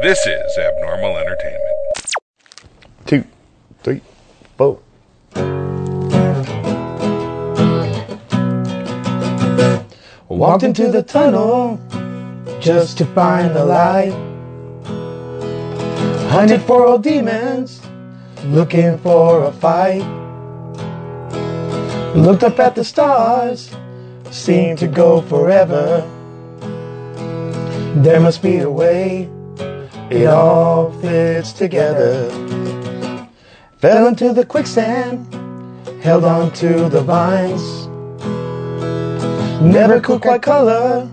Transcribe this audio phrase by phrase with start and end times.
[0.00, 2.14] This is Abnormal Entertainment.
[3.04, 3.24] Two,
[3.82, 4.00] three,
[4.56, 4.78] four.
[10.28, 11.80] Walked into the tunnel
[12.60, 14.12] just to find the light.
[16.30, 17.80] Hunted for old demons,
[18.44, 20.04] looking for a fight.
[22.14, 23.74] Looked up at the stars,
[24.30, 26.08] seemed to go forever.
[27.96, 29.28] There must be a way,
[30.10, 32.30] it all fits together.
[33.78, 35.32] Fell into the quicksand,
[36.02, 37.86] held on to the vines.
[39.62, 41.08] Never could quite color,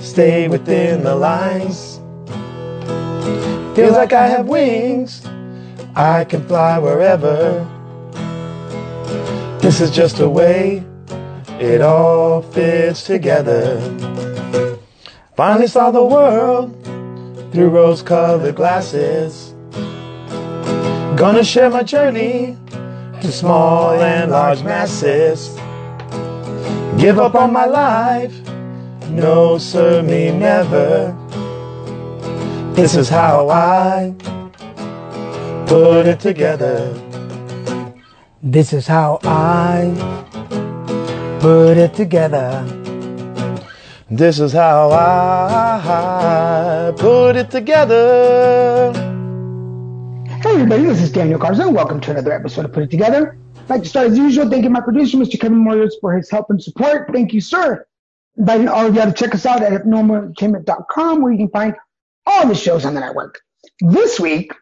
[0.00, 2.00] stay within the lines.
[3.74, 5.26] Feels like I have wings,
[5.96, 7.66] I can fly wherever.
[9.60, 10.84] This is just a way
[11.58, 13.80] it all fits together.
[15.36, 16.79] Finally saw the world
[17.52, 19.54] through rose colored glasses.
[21.16, 22.56] Gonna share my journey
[23.20, 25.48] to small and large masses.
[26.98, 28.34] Give up on my life,
[29.10, 31.16] no, sir, me never.
[32.74, 34.14] This is how I
[35.66, 36.94] put it together.
[38.42, 39.92] This is how I
[41.40, 42.79] put it together.
[44.12, 48.92] This is how I put it together.
[50.42, 51.68] Hey everybody, this is Daniel Garza.
[51.68, 53.38] Welcome to another episode of Put It Together.
[53.56, 55.38] I'd like to start as usual, thanking my producer, Mr.
[55.38, 57.08] Kevin Moyers, for his help and support.
[57.12, 57.86] Thank you, sir.
[58.36, 61.76] Inviting all of you to check us out at abnormalentertainment.com where you can find
[62.26, 63.38] all the shows on the network.
[63.78, 64.52] This week,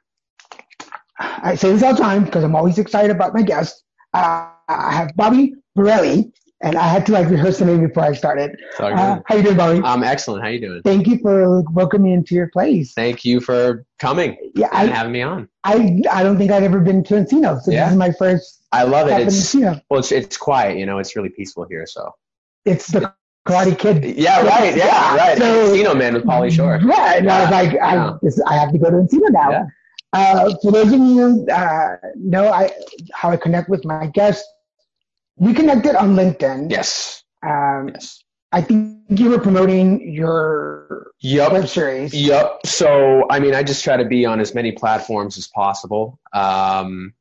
[1.19, 3.83] I say this all the time because I'm always excited about my guests.
[4.13, 8.13] Uh, I have Bobby Burrelli, and I had to like rehearse the name before I
[8.15, 8.59] started.
[8.79, 9.81] Uh, how you doing, Bobby?
[9.85, 10.43] I'm excellent.
[10.43, 10.83] How you doing?
[10.83, 12.93] Thank you for welcoming me into your place.
[12.95, 15.49] Thank you for coming Yeah, and I, having me on.
[15.65, 17.85] I I don't think I've ever been to Encino, so Yeah.
[17.85, 19.21] this is my first I love it.
[19.21, 19.81] It's Encino.
[19.91, 20.79] well, it's it's quiet.
[20.79, 21.87] You know, it's really peaceful here.
[21.87, 22.11] So
[22.65, 23.13] It's the
[23.47, 24.05] Karate Kid.
[24.05, 24.77] yeah, right.
[24.77, 25.39] Yeah, right.
[25.39, 26.79] So- Encino Man with Pauly Shore.
[26.85, 28.17] Yeah, and I was like, I, Yeah.
[28.23, 29.51] this, I have to go to Encino now.
[29.51, 29.65] Yeah.
[30.15, 32.71] Uh, for those of you uh, know I,
[33.13, 34.47] how I connect with my guests,
[35.39, 36.71] we connected on LinkedIn.
[36.71, 37.23] Yes.
[37.47, 38.23] Um, Yes.
[38.51, 41.53] I think you were promoting your Yep.
[41.53, 42.15] web series.
[42.15, 42.61] Yep.
[42.65, 47.13] So, I mean, I just try to be on as many platforms as possible, um,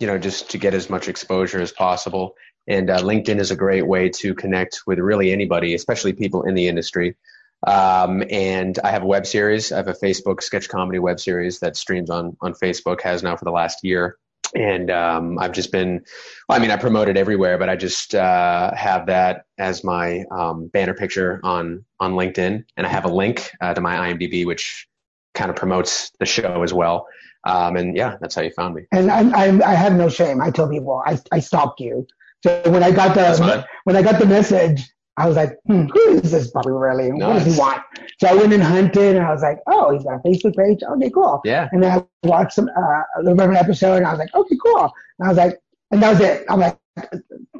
[0.00, 2.34] you know, just to get as much exposure as possible.
[2.66, 6.54] And uh, LinkedIn is a great way to connect with really anybody, especially people in
[6.54, 7.16] the industry.
[7.64, 9.70] Um, and I have a web series.
[9.70, 13.36] I have a Facebook sketch comedy web series that streams on on Facebook, has now
[13.36, 14.16] for the last year.
[14.54, 16.04] And um, I've just been,
[16.48, 20.24] well, I mean, I promote it everywhere, but I just uh, have that as my
[20.30, 24.44] um, banner picture on on LinkedIn, and I have a link uh, to my IMDb,
[24.44, 24.86] which
[25.34, 27.06] kind of promotes the show as well.
[27.44, 28.82] Um, and yeah, that's how you found me.
[28.92, 30.40] And I, I, I have no shame.
[30.40, 32.06] I tell people I, I stalked you.
[32.42, 36.14] So when I got the when I got the message, I was like, hmm, who
[36.18, 37.08] is this Bobby really?
[37.10, 37.82] and What does he want?
[38.18, 40.80] So I went and hunted, and I was like, oh, he's got a Facebook page.
[40.82, 41.40] Okay, cool.
[41.44, 41.68] Yeah.
[41.72, 44.18] And then I watched some uh, a little bit of an episode, and I was
[44.18, 44.90] like, okay, cool.
[45.18, 46.46] And I was like, and that was it.
[46.48, 46.78] I'm like,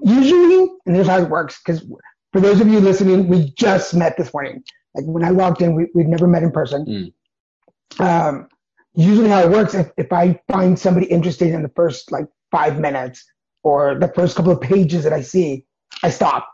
[0.02, 1.84] usually, and here's how it works, because
[2.32, 4.64] for those of you listening, we just met this morning.
[4.94, 7.12] Like when I walked in, we, we'd never met in person.
[7.98, 8.48] Um,
[8.94, 12.80] usually, how it works, if, if I find somebody interesting in the first like five
[12.80, 13.24] minutes
[13.62, 15.66] or the first couple of pages that I see,
[16.02, 16.48] I stop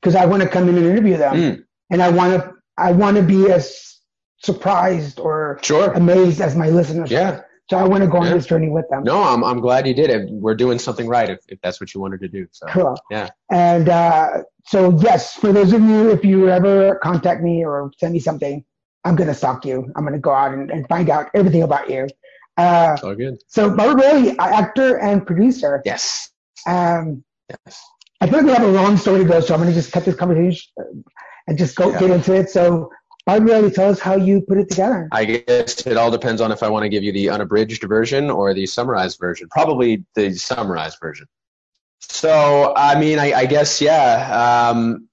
[0.00, 1.64] because I want to come in and interview them, Mm.
[1.90, 3.98] and I want to I want to be as
[4.38, 5.92] surprised or Sure.
[5.92, 7.10] amazed as my listeners.
[7.10, 7.30] Yeah.
[7.30, 7.46] are.
[7.70, 8.34] So I want to go on Yeah.
[8.34, 9.04] this journey with them.
[9.04, 10.28] No, I'm I'm glad you did it.
[10.30, 12.46] We're doing something right if, if that's what you wanted to do.
[12.50, 12.96] So Cool.
[13.10, 13.28] Yeah.
[13.52, 18.12] And uh, so yes, for those of you, if you ever contact me or send
[18.12, 18.64] me something,
[19.04, 19.92] I'm gonna stalk you.
[19.94, 22.08] I'm gonna go out and, and find out everything about you.
[22.56, 23.38] Uh, all good.
[23.46, 25.80] so Bobby Burrelli, actor and producer.
[25.84, 26.30] Yes.
[26.66, 27.24] Um,
[27.66, 27.80] Yes.
[28.20, 30.04] I feel like we have a long story to go, so I'm gonna just cut
[30.04, 30.84] this conversation uh,
[31.46, 32.00] and just go Yeah.
[32.00, 32.50] get into it.
[32.50, 32.90] So
[33.26, 35.08] Bobby Burrelli, tell us how you put it together.
[35.12, 38.30] I guess it all depends on if I want to give you the unabridged version
[38.30, 39.48] or the summarized version.
[39.50, 41.26] Probably the summarized version.
[42.00, 44.70] So, I mean, I, I guess, yeah.
[44.70, 45.08] Um,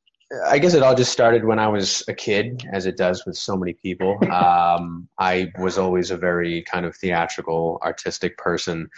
[0.45, 3.37] I guess it all just started when I was a kid, as it does with
[3.37, 4.19] so many people.
[4.31, 8.89] Um, I was always a very kind of theatrical, artistic person.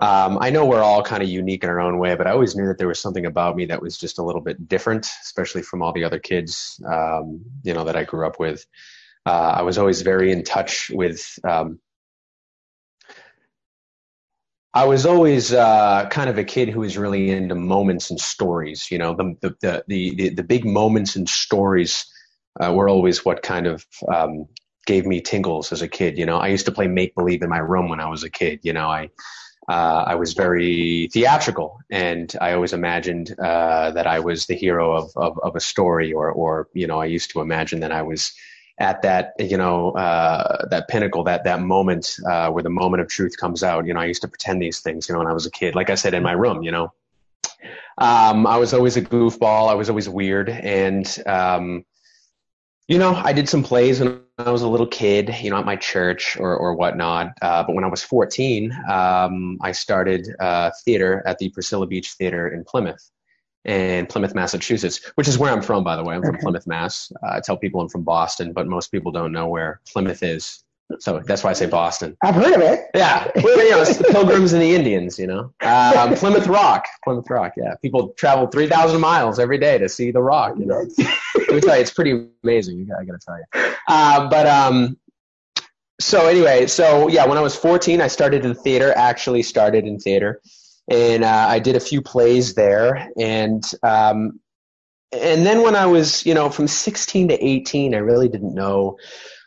[0.00, 2.54] Um, I know we're all kind of unique in our own way, but I always
[2.54, 5.62] knew that there was something about me that was just a little bit different, especially
[5.62, 8.64] from all the other kids, um, you know, that I grew up with.
[9.26, 11.38] Uh, I was always very in touch with.
[11.42, 11.80] Um,
[14.72, 18.90] I was always uh, kind of a kid who was really into moments and stories.
[18.92, 22.06] You know, the the the the, the big moments and stories
[22.60, 23.84] uh, were always what kind of
[24.14, 24.46] um,
[24.86, 26.16] gave me tingles as a kid.
[26.16, 28.30] You know, I used to play make believe in my room when I was a
[28.30, 28.60] kid.
[28.62, 29.10] You know, I
[29.68, 34.96] uh, I was very theatrical, and I always imagined uh, that I was the hero
[34.96, 38.02] of, of, of a story, or or you know, I used to imagine that I
[38.02, 38.32] was
[38.78, 43.08] at that you know uh, that pinnacle, that that moment uh, where the moment of
[43.08, 43.86] truth comes out.
[43.86, 45.06] You know, I used to pretend these things.
[45.06, 46.62] You know, when I was a kid, like I said, in my room.
[46.62, 46.92] You know,
[47.98, 49.68] um, I was always a goofball.
[49.68, 51.84] I was always weird, and um,
[52.88, 55.66] you know, I did some plays when I was a little kid, you know, at
[55.66, 57.34] my church or, or whatnot.
[57.42, 62.12] Uh, but when I was 14, um, I started uh, theater at the Priscilla Beach
[62.12, 63.10] Theater in Plymouth,
[63.66, 66.14] in Plymouth, Massachusetts, which is where I'm from, by the way.
[66.14, 67.12] I'm from Plymouth, Mass.
[67.22, 70.64] Uh, I tell people I'm from Boston, but most people don't know where Plymouth is.
[71.00, 72.16] So that's why I say Boston.
[72.22, 72.86] I've heard of it.
[72.94, 75.18] Yeah, well, you know, it's the Pilgrims and the Indians.
[75.18, 77.52] You know, um, Plymouth Rock, Plymouth Rock.
[77.58, 80.54] Yeah, people travel three thousand miles every day to see the Rock.
[80.58, 80.86] You know,
[81.48, 82.88] let me tell you, it's pretty amazing.
[82.98, 83.74] I got to tell you.
[83.88, 84.98] Uh, but um,
[86.00, 88.92] so anyway, so yeah, when I was fourteen, I started in theater.
[88.96, 90.40] Actually, started in theater,
[90.88, 94.40] and uh, I did a few plays there, and um,
[95.12, 98.98] and then when I was, you know, from sixteen to eighteen, I really didn't know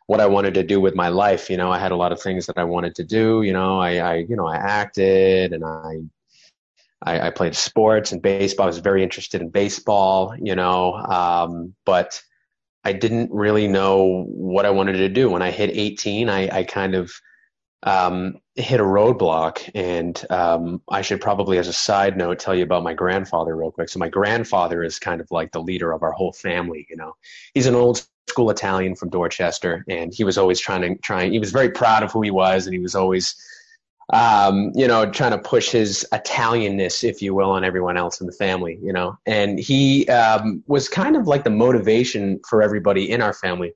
[0.07, 1.49] what I wanted to do with my life.
[1.49, 3.43] You know, I had a lot of things that I wanted to do.
[3.43, 6.01] You know, I, I you know, I acted and I,
[7.03, 8.65] I, I, played sports and baseball.
[8.65, 10.35] I was very interested in baseball.
[10.39, 12.21] You know, um, but
[12.83, 15.29] I didn't really know what I wanted to do.
[15.29, 17.11] When I hit 18, I, I kind of
[17.83, 19.69] um, hit a roadblock.
[19.75, 23.71] And um, I should probably, as a side note, tell you about my grandfather real
[23.71, 23.89] quick.
[23.89, 26.87] So my grandfather is kind of like the leader of our whole family.
[26.89, 27.15] You know,
[27.53, 31.31] he's an old school Italian from Dorchester, and he was always trying to trying.
[31.31, 33.35] He was very proud of who he was, and he was always,
[34.11, 38.27] um, you know, trying to push his Italianness, if you will, on everyone else in
[38.27, 38.77] the family.
[38.81, 43.33] You know, and he um, was kind of like the motivation for everybody in our
[43.33, 43.73] family.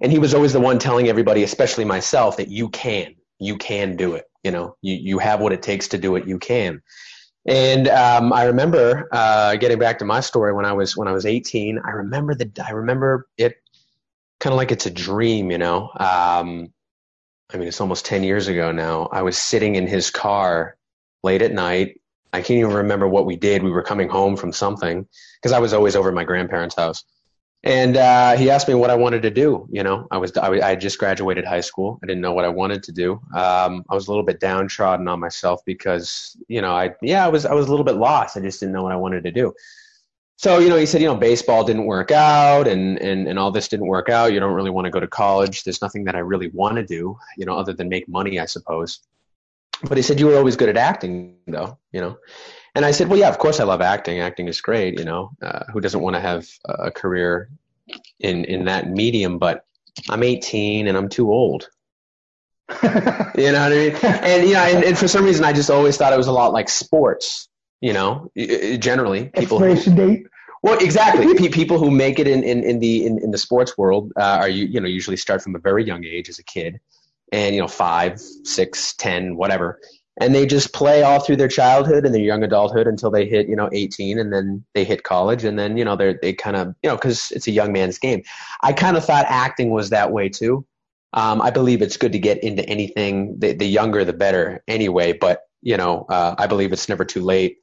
[0.00, 3.96] And he was always the one telling everybody, especially myself, that you can, you can
[3.96, 4.24] do it.
[4.42, 6.26] You know, you you have what it takes to do it.
[6.26, 6.82] You can.
[7.46, 11.12] And um, I remember uh, getting back to my story when I was when I
[11.12, 11.78] was 18.
[11.84, 13.56] I remember the I remember it
[14.40, 15.90] kind of like it's a dream, you know.
[15.98, 16.73] Um,
[17.52, 19.08] I mean, it's almost 10 years ago now.
[19.12, 20.76] I was sitting in his car
[21.22, 22.00] late at night.
[22.32, 23.62] I can't even remember what we did.
[23.62, 25.06] We were coming home from something
[25.40, 27.04] because I was always over at my grandparents' house.
[27.62, 29.66] And uh, he asked me what I wanted to do.
[29.70, 31.98] You know, I was I, I had just graduated high school.
[32.02, 33.12] I didn't know what I wanted to do.
[33.34, 37.28] Um, I was a little bit downtrodden on myself because you know I yeah I
[37.28, 38.36] was I was a little bit lost.
[38.36, 39.54] I just didn't know what I wanted to do.
[40.36, 43.50] So you know he said you know baseball didn't work out and and and all
[43.50, 44.32] this didn't work out.
[44.32, 45.64] You don't really want to go to college.
[45.64, 47.16] There's nothing that I really want to do.
[47.36, 49.00] You know other than make money I suppose.
[49.82, 51.78] But he said you were always good at acting though.
[51.92, 52.18] You know.
[52.76, 54.18] And I said, well, yeah, of course I love acting.
[54.18, 55.30] Acting is great, you know.
[55.40, 57.48] Uh, who doesn't want to have a career
[58.18, 59.38] in in that medium?
[59.38, 59.64] But
[60.08, 61.68] I'm 18 and I'm too old.
[62.82, 63.96] you know what I mean?
[64.02, 66.32] And you know, and, and, for some reason, I just always thought it was a
[66.32, 67.48] lot like sports.
[67.80, 68.30] You know,
[68.78, 69.62] generally people.
[69.62, 70.26] Expiration date.
[70.62, 71.48] Well, exactly.
[71.50, 74.48] people who make it in, in, in the in, in the sports world uh, are
[74.48, 76.80] you you know usually start from a very young age as a kid,
[77.32, 79.78] and you know five, six, ten, whatever,
[80.20, 83.48] and they just play all through their childhood and their young adulthood until they hit
[83.48, 86.56] you know 18 and then they hit college and then you know they're they kind
[86.56, 88.22] of you know because it's a young man's game
[88.62, 90.64] i kind of thought acting was that way too
[91.12, 95.12] um, i believe it's good to get into anything the, the younger the better anyway
[95.12, 97.58] but you know uh, i believe it's never too late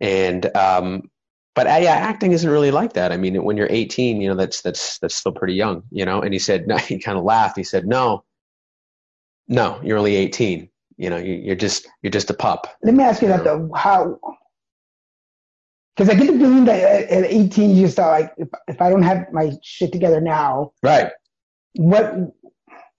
[0.00, 1.10] and um,
[1.54, 4.34] but uh, yeah acting isn't really like that i mean when you're 18 you know
[4.34, 7.24] that's that's that's still pretty young you know and he said no, he kind of
[7.24, 8.24] laughed he said no
[9.48, 12.68] no you're only 18 you know, you, are just you're just a pup.
[12.82, 13.70] Let me ask you that though.
[13.74, 14.18] How?
[15.96, 18.90] Because I get the feeling that at 18 you just thought like, if if I
[18.90, 21.10] don't have my shit together now, right?
[21.74, 22.14] What?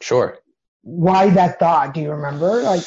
[0.02, 0.38] Sure.
[0.86, 1.96] Why that thought?
[1.96, 2.62] Do you remember?
[2.62, 2.84] Like,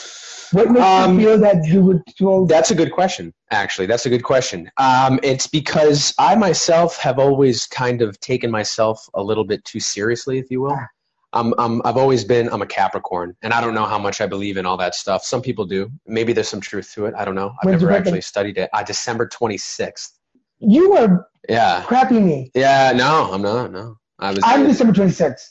[0.53, 2.47] what makes um, you feel that you would feel?
[2.47, 3.35] That's a good question.
[3.51, 4.71] Actually, that's a good question.
[4.77, 9.81] Um, it's because I myself have always kind of taken myself a little bit too
[9.81, 10.77] seriously, if you will.
[10.79, 10.87] Ah.
[11.33, 14.27] I'm, I'm, I've always been, I'm a Capricorn, and I don't know how much I
[14.27, 15.25] believe in all that stuff.
[15.25, 15.91] Some people do.
[16.07, 17.15] Maybe there's some truth to it.
[17.19, 17.53] I don't know.
[17.61, 18.71] I've When's never actually studied it.
[18.73, 20.13] Uh, December 26th.
[20.61, 22.51] You are yeah crapping me.
[22.55, 23.73] Yeah, no, I'm not.
[23.73, 24.41] No, I was.
[24.45, 25.51] I'm December 26th.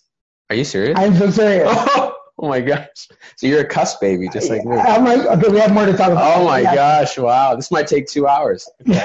[0.49, 0.97] Are you serious?
[0.97, 1.69] I'm so serious.
[2.41, 3.07] oh my gosh!
[3.35, 4.77] So you're a cuss baby, just like me.
[4.77, 6.37] I'm like, okay, we have more to talk about.
[6.37, 6.75] Oh my yeah.
[6.75, 7.17] gosh!
[7.17, 8.69] Wow, this might take two hours.
[8.85, 8.95] no,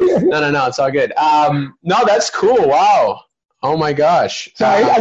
[0.00, 1.12] no, no, it's all good.
[1.16, 2.68] Um, no, that's cool.
[2.68, 3.20] Wow.
[3.62, 4.50] Oh my gosh.
[4.54, 5.00] So I, I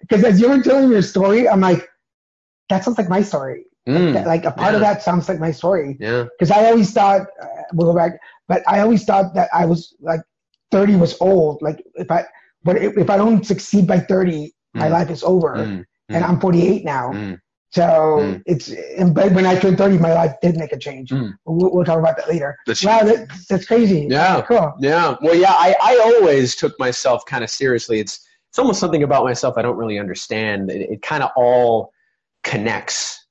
[0.00, 1.88] because as you were telling your story, I'm like,
[2.68, 3.64] that sounds like my story.
[3.88, 4.76] Mm, like, like, a part yeah.
[4.76, 5.96] of that sounds like my story.
[6.00, 6.24] Yeah.
[6.38, 8.18] Because I always thought, uh, we'll go back,
[8.48, 10.20] but I always thought that I was like
[10.72, 11.62] 30 was old.
[11.62, 12.24] Like if I,
[12.64, 14.90] but if, I don't succeed by 30, my Mm.
[14.90, 17.12] life is over, Mm, and mm, I'm 48 now.
[17.12, 17.40] mm.
[17.70, 18.42] So Mm.
[18.46, 18.70] it's
[19.12, 21.10] but when I turned 30, my life did make a change.
[21.10, 21.36] Mm.
[21.44, 22.56] We'll, we'll talk about that later.
[22.66, 24.06] That's- wow, that, that's crazy.
[24.08, 24.40] Yeah.
[24.42, 24.72] cool.
[24.80, 25.16] Yeah.
[25.20, 27.98] Well, yeah, I, I always took myself kind of seriously.
[28.00, 30.70] It's it's almost something about myself I don't really understand.
[30.70, 31.92] It, it kind of all
[32.44, 33.26] connects,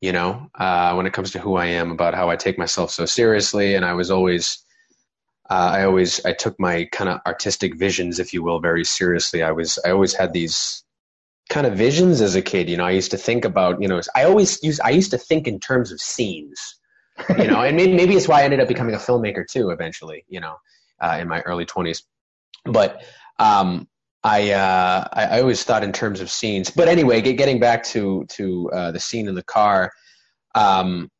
[0.00, 2.90] you know, uh, when it comes to who I am, about how I take myself
[2.90, 3.74] so seriously.
[3.74, 4.64] And I was always,
[5.50, 9.42] uh, I always, I took my kind of artistic visions, if you will, very seriously.
[9.42, 10.83] I was, I always had these
[11.48, 12.68] kind of visions as a kid.
[12.68, 15.18] You know, I used to think about, you know, I always used, I used to
[15.18, 16.58] think in terms of scenes
[17.38, 20.24] you know, and maybe, maybe it's why I ended up becoming a filmmaker too, eventually,
[20.28, 20.56] you know,
[21.00, 22.02] uh, in my early twenties.
[22.64, 23.04] But,
[23.38, 23.88] um,
[24.22, 27.84] I, uh, I, I always thought in terms of scenes, but anyway, get, getting back
[27.84, 29.92] to, to, uh, the scene in the car,
[30.54, 31.10] um,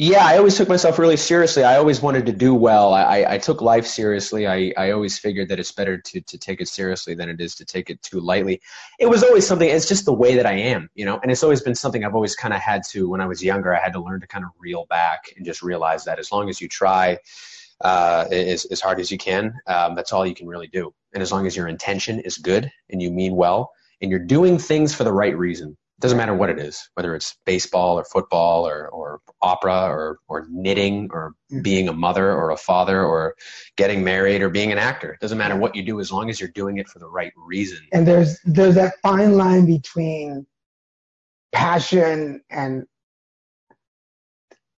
[0.00, 1.62] yeah, I always took myself really seriously.
[1.62, 2.94] I always wanted to do well.
[2.94, 4.48] I, I, took life seriously.
[4.48, 7.54] I, I always figured that it's better to, to take it seriously than it is
[7.56, 8.62] to take it too lightly.
[8.98, 11.42] It was always something, it's just the way that I am, you know, and it's
[11.42, 13.92] always been something I've always kind of had to, when I was younger, I had
[13.92, 16.66] to learn to kind of reel back and just realize that as long as you
[16.66, 17.18] try
[17.82, 20.94] uh, as, as hard as you can, um, that's all you can really do.
[21.12, 24.56] And as long as your intention is good and you mean well and you're doing
[24.56, 28.66] things for the right reason, doesn't matter what it is, whether it's baseball or football
[28.66, 31.62] or, or opera or, or knitting or mm.
[31.62, 33.34] being a mother or a father or
[33.76, 35.12] getting married or being an actor.
[35.12, 37.32] It doesn't matter what you do as long as you're doing it for the right
[37.36, 37.78] reason.
[37.92, 40.46] And there's there's that fine line between
[41.52, 42.86] passion and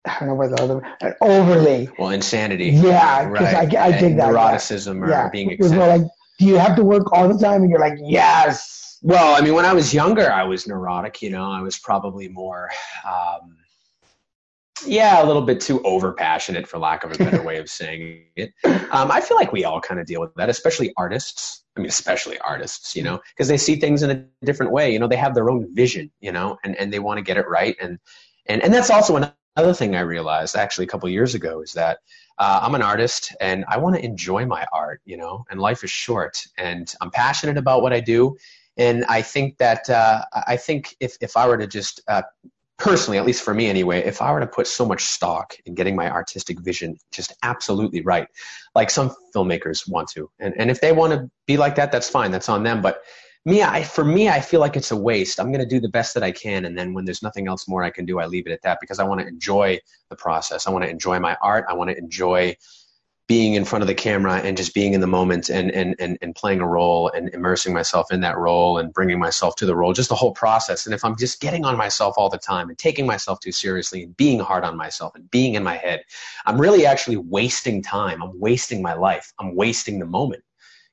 [0.05, 1.89] I don't know what the other overly.
[1.99, 2.69] Well, insanity.
[2.69, 4.33] Yeah, 'cause I- I dig that, yeah.
[5.03, 6.01] Or Yeah, being it was more eccentric.
[6.01, 7.61] like, do you have to work all the time?
[7.61, 8.90] And you're like, yes.
[9.01, 11.21] Well, I mean, when I was younger, I was neurotic.
[11.21, 12.69] You know, I was probably more,
[13.03, 13.57] um,
[14.85, 18.25] yeah, a little bit too over passionate, for lack of a better way of saying
[18.35, 18.53] it.
[18.63, 21.63] Um, I feel like we all kind of deal with that, especially artists.
[21.75, 24.91] I mean, especially artists, you know, because they see things in a different way.
[24.91, 27.37] You know, they have their own vision, you know, and, and they want to get
[27.37, 27.75] it right.
[27.81, 27.97] And,
[28.47, 31.99] and, and that's also another thing I realized actually a couple years ago is that
[32.37, 35.83] uh, I'm an artist and I want to enjoy my art, you know, and life
[35.83, 38.37] is short and I'm passionate about what I do.
[38.81, 42.23] And I think that, uh, I think if, if I were to just, uh,
[42.77, 45.75] personally, at least for me anyway, if I were to put so much stock in
[45.75, 48.27] getting my artistic vision just absolutely right,
[48.73, 52.09] like some filmmakers want to, and, and if they want to be like that, that's
[52.09, 52.31] fine.
[52.31, 52.81] That's on them.
[52.81, 53.03] But
[53.45, 55.39] me, I, for me, I feel like it's a waste.
[55.39, 56.65] I'm going to do the best that I can.
[56.65, 58.79] And then when there's nothing else more I can do, I leave it at that
[58.81, 60.67] because I want to enjoy the process.
[60.67, 61.65] I want to enjoy my art.
[61.69, 62.55] I want to enjoy
[63.31, 66.17] being in front of the camera and just being in the moment and, and, and,
[66.21, 69.73] and playing a role and immersing myself in that role and bringing myself to the
[69.73, 70.85] role, just the whole process.
[70.85, 74.03] And if I'm just getting on myself all the time and taking myself too seriously
[74.03, 76.03] and being hard on myself and being in my head,
[76.45, 78.21] I'm really actually wasting time.
[78.21, 79.31] I'm wasting my life.
[79.39, 80.43] I'm wasting the moment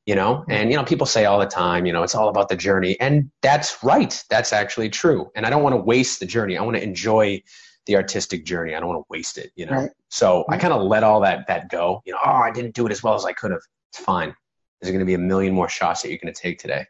[0.07, 0.52] you know mm-hmm.
[0.52, 2.99] and you know people say all the time you know it's all about the journey
[3.00, 6.62] and that's right that's actually true and i don't want to waste the journey i
[6.62, 7.42] want to enjoy
[7.88, 9.90] the artistic journey i don't want to waste it you know Right.
[10.09, 12.87] so i kind of let all that that go you know oh i didn't do
[12.87, 14.33] it as well as i could have it's fine
[14.80, 16.85] there's going to be a million more shots that you're going to take today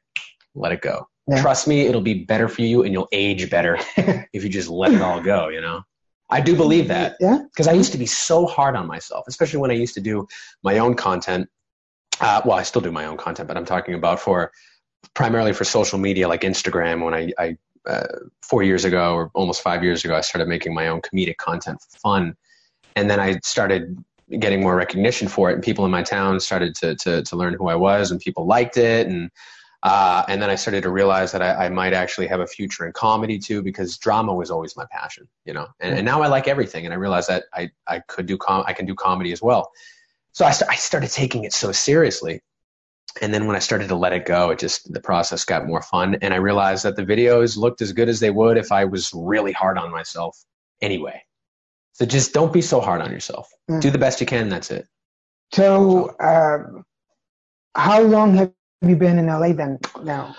[0.55, 1.41] let it go Yeah.
[1.41, 3.79] trust me it'll be better for you and you'll age better
[4.33, 5.83] if you just let it all go you know
[6.31, 7.39] i do believe that Yeah.
[7.51, 10.27] because I used to be so hard on myself, especially when I used to do
[10.63, 11.49] my own content.
[12.21, 14.51] Uh, well, I still do my own content, but I'm talking about for
[15.15, 17.05] primarily for social media like Instagram.
[17.05, 18.07] When I, I uh,
[18.43, 21.81] four years ago or almost five years ago, I started making my own comedic content
[21.81, 22.35] for fun,
[22.97, 24.03] and then I started
[24.39, 27.55] getting more recognition for it, and people in my town started to to, to learn
[27.55, 29.31] who I was, and people liked it, and
[29.83, 32.85] uh, and then I started to realize that I, I might actually have a future
[32.85, 35.69] in comedy too, because drama was always my passion, you know.
[35.79, 38.65] And, and now I like everything, and I realize that I, I could do com-
[38.67, 39.71] I can do comedy as well.
[40.33, 42.43] So I, st- I started taking it so seriously,
[43.21, 45.83] and then when I started to let it go, it just the process got more
[45.83, 48.85] fun, and I realized that the videos looked as good as they would if I
[48.85, 50.37] was really hard on myself
[50.81, 51.23] anyway.
[51.93, 53.51] So just don't be so hard on yourself.
[53.69, 53.81] Mm.
[53.81, 54.49] Do the best you can.
[54.49, 54.87] That's it.
[55.53, 56.85] So, um,
[57.75, 60.37] how long have you been in LA then now?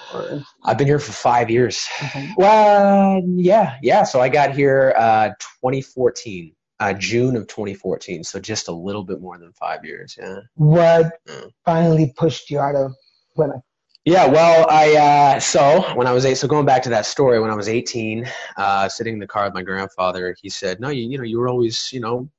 [0.63, 1.85] I've been here for five years.
[2.03, 2.31] okay.
[2.37, 4.03] Well, yeah, yeah.
[4.03, 5.29] So I got here uh,
[5.63, 8.23] 2014, uh, June of 2014.
[8.23, 10.15] So just a little bit more than five years.
[10.19, 10.39] Yeah.
[10.55, 11.51] What Mm.
[11.65, 12.93] finally pushed you out of
[13.35, 13.61] Plymouth?
[14.05, 14.27] Yeah.
[14.27, 14.95] Well, I
[15.35, 17.67] uh, so when I was eight, so going back to that story, when I was
[17.69, 21.23] 18, uh, sitting in the car with my grandfather, he said, "No, you, you know,
[21.23, 22.29] you were always, you know."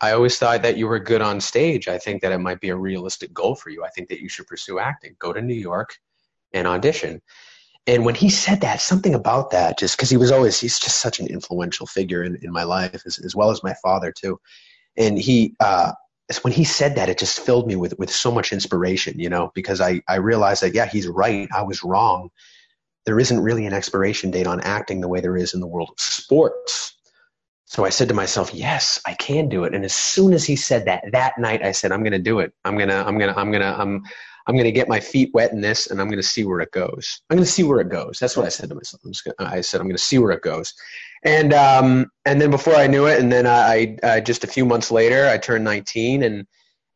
[0.00, 1.86] I always thought that you were good on stage.
[1.86, 3.84] I think that it might be a realistic goal for you.
[3.84, 5.14] I think that you should pursue acting.
[5.20, 5.96] Go to New York
[6.52, 7.22] and audition.
[7.86, 11.00] And when he said that, something about that, just because he was always, he's just
[11.00, 14.40] such an influential figure in, in my life, as, as well as my father, too.
[14.96, 15.92] And he, uh,
[16.40, 19.52] when he said that, it just filled me with, with so much inspiration, you know,
[19.54, 21.46] because I, I realized that, yeah, he's right.
[21.54, 22.30] I was wrong.
[23.06, 25.90] there isn't really an expiration date on acting the way there is in the world
[25.90, 26.96] of sports.
[27.74, 29.74] So I said to myself, yes, I can do it.
[29.74, 32.38] And as soon as he said that, that night, I said, I'm going to do
[32.38, 32.52] it.
[32.64, 34.00] I'm going to, I'm going to, I'm going to, I'm,
[34.46, 36.60] I'm going to get my feet wet in this and I'm going to see where
[36.60, 37.22] it goes.
[37.28, 38.20] I'm going to see where it goes.
[38.20, 39.02] That's what I said to myself.
[39.02, 40.72] Gonna, i said, I'm going to see where it goes.
[41.24, 44.64] And, um, and then before I knew it, and then I, I, just a few
[44.64, 46.46] months later, I turned 19 and,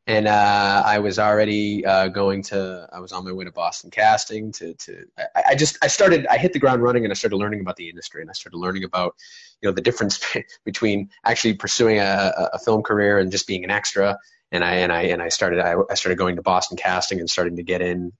[0.08, 2.88] and uh, I was already uh, going to.
[2.90, 4.50] I was on my way to Boston Casting.
[4.52, 6.26] To to I, I, just I started.
[6.28, 8.56] I hit the ground running, and I started learning about the industry, and I started
[8.56, 9.14] learning about
[9.60, 10.18] you know the difference
[10.64, 14.18] between actually pursuing a, a film career and just being an extra.
[14.50, 15.60] And I and I and I started.
[15.60, 18.12] I, I started going to Boston Casting and starting to get in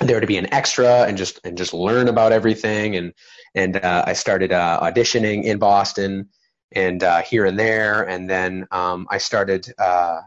[0.00, 2.96] there to be an extra and just and just learn about everything.
[2.96, 3.12] And
[3.54, 6.28] and uh, I started uh, auditioning in Boston
[6.72, 10.22] and uh, here and there, and then um, I started uh,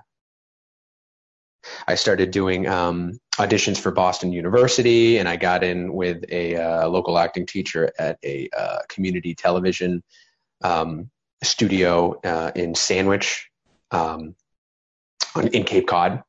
[1.88, 6.88] I started doing um, auditions for Boston University, and I got in with a uh,
[6.88, 10.04] local acting teacher at a uh, community television
[10.64, 11.10] um,
[11.44, 13.50] studio uh, in Sandwich,
[13.92, 14.36] um,
[15.52, 16.24] in Cape Cod.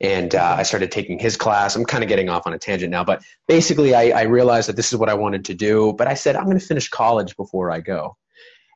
[0.00, 1.74] And uh, I started taking his class.
[1.74, 4.76] I'm kind of getting off on a tangent now, but basically, I, I realized that
[4.76, 5.92] this is what I wanted to do.
[5.96, 8.16] But I said, I'm going to finish college before I go.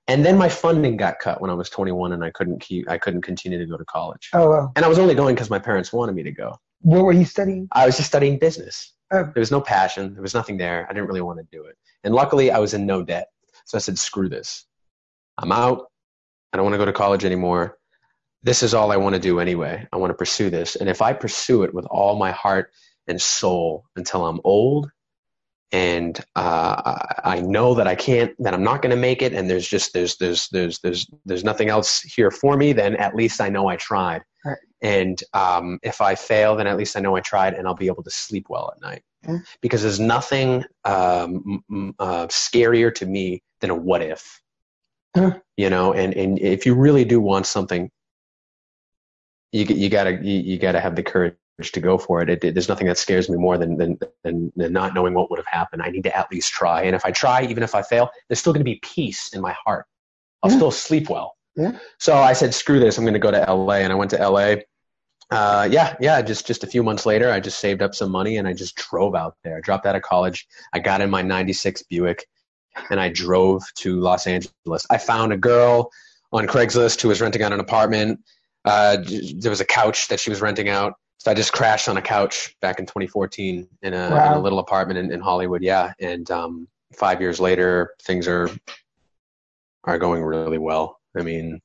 [0.09, 2.99] And then my funding got cut when I was 21, and I couldn't keep, I
[2.99, 4.31] couldn't continue to go to college.
[4.33, 4.73] Oh, wow.
[4.75, 6.59] And I was only going because my parents wanted me to go.
[6.81, 7.69] What were you studying?
[7.73, 8.93] I was just studying business.
[9.13, 9.23] Oh.
[9.23, 10.15] There was no passion.
[10.15, 10.87] There was nothing there.
[10.89, 11.77] I didn't really want to do it.
[12.03, 13.29] And luckily, I was in no debt.
[13.67, 14.67] So I said, screw this.
[15.39, 15.87] I'm out.
[16.53, 17.79] I don't want to go to college anymore.
[18.43, 19.87] This is all I want to do anyway.
[19.93, 20.75] I want to pursue this.
[20.75, 22.73] And if I pursue it with all my heart
[23.07, 24.91] and soul until I'm old
[25.73, 29.49] and uh, I know that I can't, that I'm not going to make it, and
[29.49, 32.75] there's just there's there's there's there's there's nothing else here for me.
[32.75, 34.23] Then at least I know I tried.
[34.45, 34.59] Right.
[34.83, 37.87] And um, if I fail, then at least I know I tried, and I'll be
[37.87, 39.03] able to sleep well at night.
[39.61, 41.63] Because there's nothing um,
[41.99, 44.43] uh, scarier to me than a what if.
[45.57, 47.91] You know, and and if you really do want something,
[49.53, 52.31] you you gotta you, you gotta have the courage to go for it.
[52.31, 52.55] It, it.
[52.55, 55.47] There's nothing that scares me more than, than, than, than, not knowing what would have
[55.47, 55.83] happened.
[55.83, 56.83] I need to at least try.
[56.83, 59.41] And if I try, even if I fail, there's still going to be peace in
[59.41, 59.87] my heart.
[60.43, 60.57] I'll Yeah.
[60.57, 61.37] still sleep well.
[61.55, 61.79] Yeah.
[61.99, 62.99] So I said, screw this.
[62.99, 63.75] I'm going to go to LA.
[63.77, 64.57] And I went to LA.
[65.31, 66.21] Uh, yeah, yeah.
[66.23, 68.75] Just, just a few months later, I just saved up some money and I just
[68.75, 69.57] drove out there.
[69.59, 70.47] I dropped out of college.
[70.73, 72.27] I got in my 96 Buick
[72.91, 74.87] and I drove to Los Angeles.
[74.91, 75.91] I found a girl
[76.33, 78.21] on Craigslist who was renting out an apartment.
[78.65, 78.99] Uh,
[79.37, 80.95] there was a couch that she was renting out.
[81.23, 84.59] So I just crashed on a couch back in 2014 in a, in a little
[84.59, 85.63] apartment in, in Hollywood.
[85.63, 85.93] Yeah.
[86.01, 88.51] And, um, five years later, things are,
[89.85, 90.99] are going really well.
[91.17, 91.61] I mean,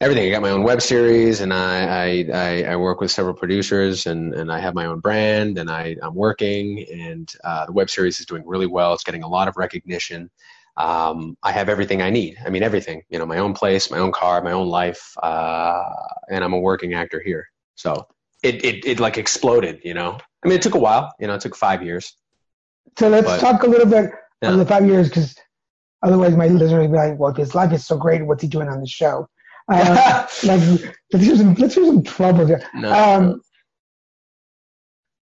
[0.00, 0.26] everything.
[0.26, 4.06] I got my own web series and I, I, I, I work with several producers
[4.06, 7.90] and, and I have my own brand and I, I'm working and, uh, the web
[7.90, 8.94] series is doing really well.
[8.94, 10.30] It's getting a lot of recognition.
[10.78, 12.38] Um, I have everything I need.
[12.42, 15.12] I mean, everything, you know, my own place, my own car, my own life.
[15.22, 15.84] Uh,
[16.30, 17.46] and I'm a working actor here.
[17.74, 18.06] So
[18.42, 21.34] it, it, it like exploded, you know, I mean, it took a while, you know,
[21.34, 22.14] it took five years.
[22.98, 24.10] So let's But- talk a little bit
[24.42, 24.52] Yeah.
[24.52, 25.34] of the five years, because
[26.02, 28.24] otherwise my listeners will be like, "Well, his life is so great.
[28.26, 29.28] What's he doing on the show?"
[29.70, 30.60] Uh, like,
[31.12, 32.62] let's hear some let's hear some trouble here.
[32.74, 33.40] No, Um,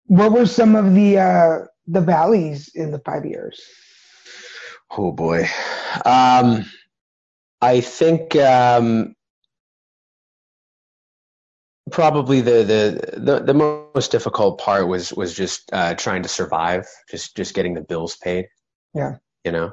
[0.06, 3.60] what were some of the uh, the valleys in the five years?
[4.92, 5.48] Oh boy.
[6.06, 6.66] Um,
[7.62, 9.16] I think um,
[11.92, 16.88] probably the, the the the most difficult part was was just uh, trying to survive,
[17.10, 18.48] just just getting the bills paid.
[18.94, 19.18] Yeah.
[19.44, 19.72] You know,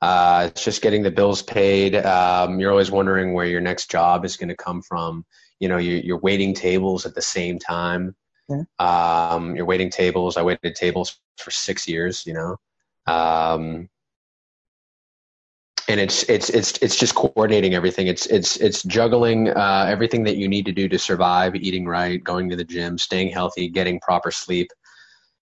[0.00, 1.96] uh, it's just getting the bills paid.
[1.96, 5.24] Um, you're always wondering where your next job is going to come from.
[5.60, 8.16] You know, you, you're waiting tables at the same time.
[8.48, 8.62] Yeah.
[8.78, 10.36] Um, you're waiting tables.
[10.36, 12.26] I waited tables for six years.
[12.26, 12.56] You know.
[13.06, 13.88] Um,
[15.88, 18.06] and it's it's it's it's just coordinating everything.
[18.06, 22.22] It's it's it's juggling uh, everything that you need to do to survive, eating right,
[22.22, 24.68] going to the gym, staying healthy, getting proper sleep,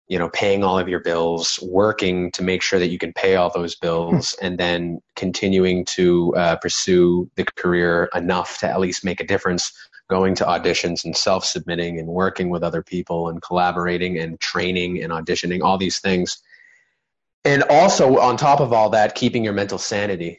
[0.07, 3.37] you know, paying all of your bills, working to make sure that you can pay
[3.37, 9.05] all those bills, and then continuing to uh, pursue the career enough to at least
[9.05, 9.73] make a difference.
[10.09, 15.13] Going to auditions and self-submitting and working with other people and collaborating and training and
[15.13, 16.43] auditioning, all these things
[17.49, 20.39] and also on top of all that, keeping your mental sanity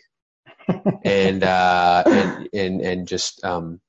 [1.04, 3.82] and uh, and, and and just um,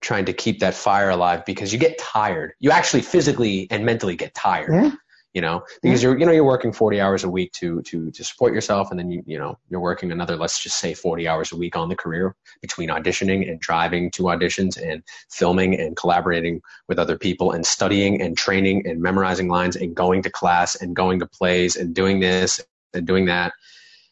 [0.00, 2.54] trying to keep that fire alive because you get tired.
[2.58, 4.72] You actually physically and mentally get tired.
[4.72, 4.90] Yeah.
[5.36, 8.24] You know, because you're, you know, you're working 40 hours a week to, to, to
[8.24, 8.90] support yourself.
[8.90, 11.76] And then you, you know, you're working another, let's just say 40 hours a week
[11.76, 17.18] on the career between auditioning and driving to auditions and filming and collaborating with other
[17.18, 21.26] people and studying and training and memorizing lines and going to class and going to
[21.26, 22.58] plays and doing this
[22.94, 23.52] and doing that.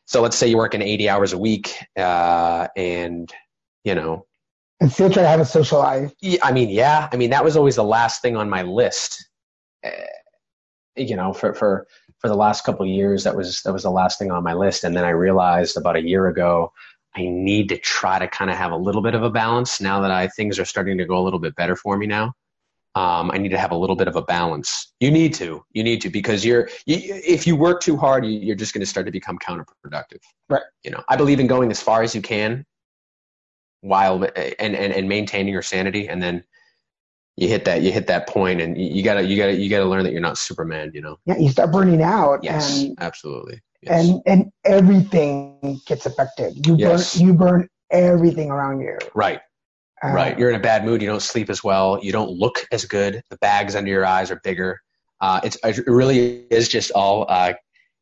[0.05, 3.33] So let's say you're working 80 hours a week, uh, and,
[3.83, 4.27] you know,
[4.79, 6.13] and still try to have a social life.
[6.43, 9.27] I mean, yeah, I mean, that was always the last thing on my list.
[10.97, 11.87] You know, for for
[12.19, 14.55] for the last couple of years, that was that was the last thing on my
[14.55, 14.85] list.
[14.85, 16.73] And then I realized about a year ago,
[17.17, 20.01] I need to try to kind of have a little bit of a balance now
[20.01, 22.35] that I things are starting to go a little bit better for me now.
[22.97, 24.93] Um, I need to have a little bit of a balance.
[25.01, 28.53] You need to, you need to, because you're, you, if you work too hard, you,
[28.53, 30.21] are just going to start to become counterproductive.
[30.49, 30.63] Right.
[30.85, 32.65] You know, I believe in going as far as you can
[33.81, 36.09] while, and, and, and maintaining your sanity.
[36.09, 36.45] And then
[37.37, 40.05] you hit that you hit that point and you gotta you gotta you gotta learn
[40.05, 41.19] that you're not superman you know?
[41.27, 43.61] Yeah you start burning out yes and, absolutely.
[43.83, 44.09] Yes.
[44.09, 46.67] and and everything gets affected.
[46.67, 47.17] You Yes.
[47.19, 48.97] burn you burn everything around you.
[49.15, 49.41] Right.
[50.03, 50.39] Uh, right.
[50.39, 51.03] You're in a bad mood.
[51.03, 51.99] You don't sleep as well.
[52.03, 53.23] You don't look as good.
[53.31, 54.81] The bags under your eyes are bigger.
[55.21, 57.53] Uh, it's it really is just all uh,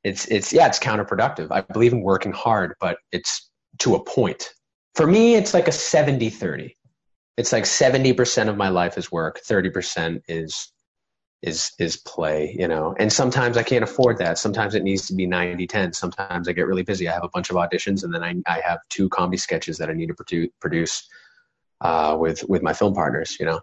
[0.04, 1.48] it's it's yeah it's counterproductive.
[1.50, 4.50] I believe in working hard but it's to a point.
[4.94, 6.76] For me it's like a 70 30
[7.36, 10.72] it's like 70% of my life is work 30% is
[11.42, 12.94] is is play you know?
[12.98, 14.38] And sometimes i can't afford that.
[14.38, 17.08] Sometimes it needs to be 90 10 sometimes i get really busy.
[17.08, 19.90] I have a bunch of auditions and then i, I have two comedy sketches that
[19.90, 21.08] i need to produ- produce
[21.80, 23.60] uh, with with my film partners you know?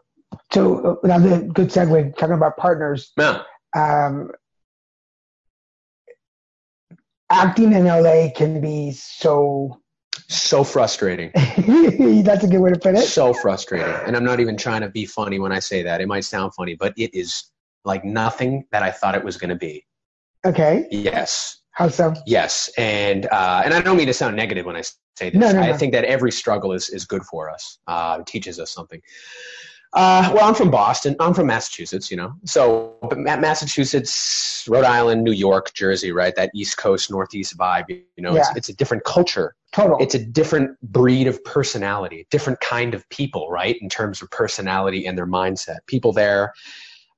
[0.51, 3.11] So uh, that's a good segue talking about partners.
[3.17, 3.43] Yeah.
[3.75, 4.31] Um,
[7.29, 9.79] acting in LA can be so.
[10.29, 13.01] So frustrating that's a good way to put it.
[13.01, 16.07] so frustrating and i'm not even trying to be funny when i say that it
[16.07, 17.51] might sound funny but it is
[17.83, 19.83] like nothing that i thought it was going to be
[20.45, 22.13] Okay, yes how so?
[22.25, 25.35] Yes, and uh, and I don't mean to sound negative when I say this.
[25.35, 25.77] No, no, I no.
[25.77, 27.79] think that every struggle is is good for us.
[27.87, 29.01] Uh, teaches us something.
[29.93, 31.15] Uh, well, I'm from Boston.
[31.21, 32.33] I'm from Massachusetts, you know.
[32.43, 36.35] So, but Massachusetts, Rhode Island, New York, Jersey, right?
[36.35, 37.85] That East Coast, Northeast vibe.
[37.89, 39.55] You know, it's, it's a different culture.
[39.71, 39.97] Total.
[39.99, 43.77] It's a different breed of personality, different kind of people, right?
[43.81, 45.77] In terms of personality and their mindset.
[45.85, 46.53] People there,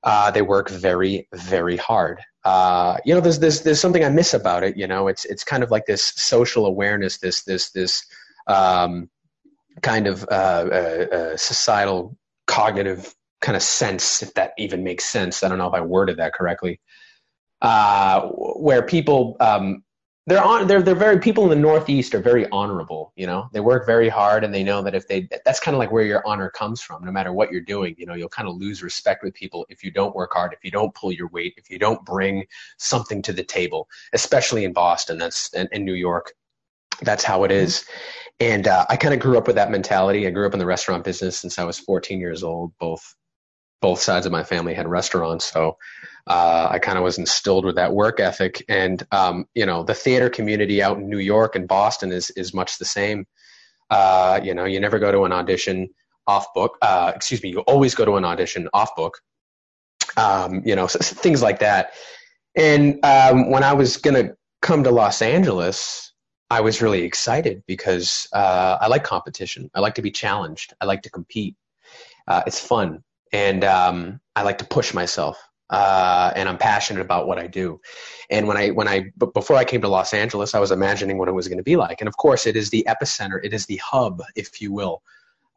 [0.03, 2.19] uh, they work very, very hard.
[2.43, 4.75] Uh, you know, there's, there's, there's something I miss about it.
[4.75, 8.05] You know, it's, it's kind of like this social awareness, this, this, this,
[8.47, 9.09] um,
[9.81, 15.41] kind of, uh, uh, uh, societal cognitive kind of sense, if that even makes sense.
[15.41, 16.81] I don't know if I worded that correctly.
[17.61, 19.83] Uh, where people, um,
[20.27, 23.59] they're on, they're, they're very, people in the Northeast are very honorable, you know, they
[23.59, 26.25] work very hard and they know that if they, that's kind of like where your
[26.27, 29.23] honor comes from, no matter what you're doing, you know, you'll kind of lose respect
[29.23, 31.79] with people if you don't work hard, if you don't pull your weight, if you
[31.79, 32.45] don't bring
[32.77, 36.33] something to the table, especially in Boston, that's, and in New York,
[37.01, 37.85] that's how it is.
[38.39, 40.27] And uh, I kind of grew up with that mentality.
[40.27, 42.73] I grew up in the restaurant business since I was 14 years old.
[42.79, 43.15] Both
[43.81, 45.75] both sides of my family had restaurants, so
[46.27, 48.63] uh, I kind of was instilled with that work ethic.
[48.69, 52.53] And um, you know, the theater community out in New York and Boston is is
[52.53, 53.25] much the same.
[53.89, 55.89] Uh, you know, you never go to an audition
[56.27, 56.77] off book.
[56.81, 59.19] Uh, excuse me, you always go to an audition off book.
[60.17, 61.93] Um, you know, so, things like that.
[62.55, 66.13] And um, when I was gonna come to Los Angeles,
[66.49, 69.71] I was really excited because uh, I like competition.
[69.73, 70.73] I like to be challenged.
[70.81, 71.55] I like to compete.
[72.27, 73.03] Uh, it's fun,
[73.33, 75.37] and um, I like to push myself.
[75.71, 77.79] Uh, and I'm passionate about what I do.
[78.29, 81.17] And when I when I b- before I came to Los Angeles, I was imagining
[81.17, 82.01] what it was going to be like.
[82.01, 83.39] And of course, it is the epicenter.
[83.41, 85.01] It is the hub, if you will,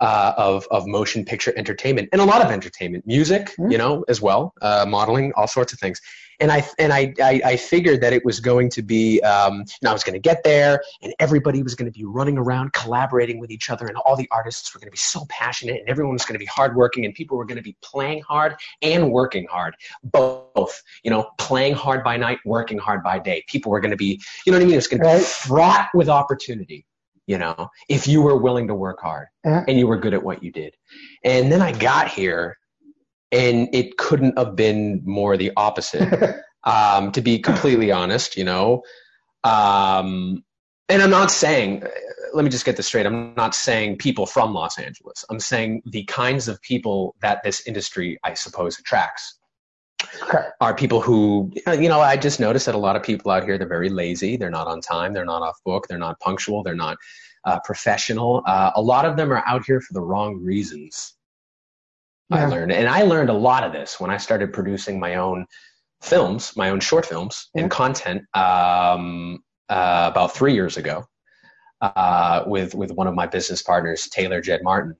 [0.01, 3.73] uh, of of motion picture entertainment and a lot of entertainment, music, Mm.
[3.73, 6.01] you know, as well, uh, modeling, all sorts of things.
[6.41, 9.91] And I and I, I I figured that it was going to be um, know,
[9.91, 13.39] I was going to get there and everybody was going to be running around collaborating
[13.39, 16.15] with each other and all the artists were going to be so passionate and everyone
[16.15, 19.47] was going to be hardworking and people were going to be playing hard and working
[19.49, 19.77] hard.
[20.03, 23.45] Both you know playing hard by night working hard by day.
[23.47, 24.75] People were going to be you know what I mean?
[24.75, 26.85] It was going to be fraught with opportunity
[27.27, 29.29] you know if you were willing to work hard
[29.69, 30.75] and you were good at what you did
[31.25, 32.59] and then I got here
[33.35, 38.83] and it couldn't have been more the opposite um, to be completely honest, you know.
[39.43, 40.45] Um,
[40.89, 41.83] and I'm not saying,
[42.33, 43.07] let me just get this straight.
[43.07, 45.25] I'm not saying people from Los Angeles.
[45.31, 49.39] I'm saying the kinds of people that this industry, I suppose, attracts.
[50.61, 53.59] Are people who, you know, I just noticed that a lot of people out here,
[53.59, 54.37] they're very lazy.
[54.37, 55.13] They're not on time.
[55.13, 55.87] They're not off book.
[55.89, 56.63] They're not punctual.
[56.63, 56.97] They're not
[57.45, 58.43] uh, professional.
[58.47, 61.15] Uh, a lot of them are out here for the wrong reasons.
[62.31, 65.47] I learned, and I learned a lot of this when I started producing my own
[66.03, 67.63] films, my own short films Yeah.
[67.63, 71.05] and content um, uh, about three years ago
[71.81, 74.97] uh, with with one of my business partners, Taylor Jed Martin.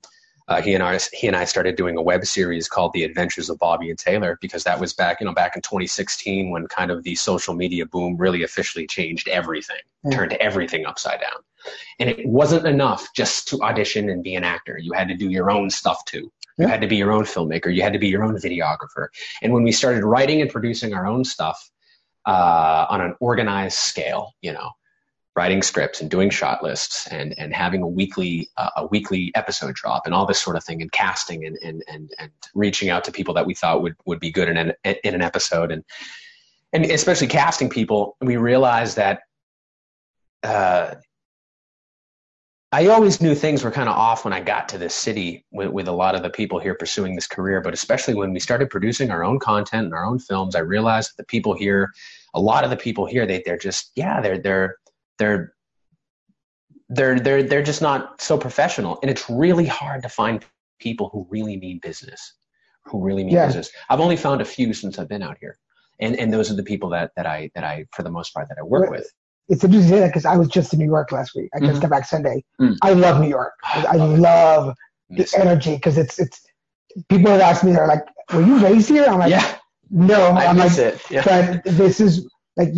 [0.47, 3.49] Uh, he and I he and I started doing a web series called The Adventures
[3.49, 6.91] of Bobby and Taylor because that was back you know back in 2016 when kind
[6.91, 10.17] of the social media boom really officially changed everything, Yeah.
[10.17, 11.41] turned everything upside down.
[11.99, 14.77] And it wasn't enough just to audition and be an actor.
[14.77, 16.31] You had to do your own stuff too.
[16.57, 16.67] You Yeah.
[16.67, 17.73] had to be your own filmmaker.
[17.73, 19.07] You had to be your own videographer.
[19.41, 21.71] And when we started writing and producing our own stuff
[22.27, 24.71] uh, on an organized scale, you know,
[25.35, 29.75] writing scripts and doing shot lists and and having a weekly uh, a weekly episode
[29.75, 33.03] drop and all this sort of thing and casting and and and and reaching out
[33.03, 35.83] to people that we thought would would be good in an in an episode and
[36.75, 39.21] and especially casting people, we realized that.
[40.43, 40.95] Uh,
[42.71, 45.69] I always knew things were kind of off when I got to this city with,
[45.69, 48.69] with a lot of the people here pursuing this career, but especially when we started
[48.69, 51.93] producing our own content and our own films, I realized that the people here,
[52.33, 54.75] a lot of the people here, they they're just yeah, they're they're
[55.19, 55.53] they're
[56.89, 60.43] they're they're they're just not so professional, and it's really hard to find
[60.79, 62.33] people who really mean business,
[62.85, 63.47] who really mean Yeah.
[63.47, 63.69] business.
[63.89, 65.57] I've only found a few since I've been out here,
[65.99, 68.47] and and those are the people that that I that I for the most part
[68.49, 69.09] that I work with.
[69.47, 71.49] It's interesting to say that because I was just in New York last week.
[71.55, 71.81] I just Mhm.
[71.81, 72.43] got back Sunday.
[72.59, 72.77] Mm.
[72.81, 73.53] I love New York.
[73.63, 74.75] I, Love love
[75.09, 76.41] the Miss energy because it's it's.
[77.09, 79.57] People have asked me, they're like, "Were you raised here?" I'm like, yeah,
[79.91, 81.01] "No." I I'm like, miss it.
[81.11, 81.23] Yeah.
[81.25, 82.69] but this is like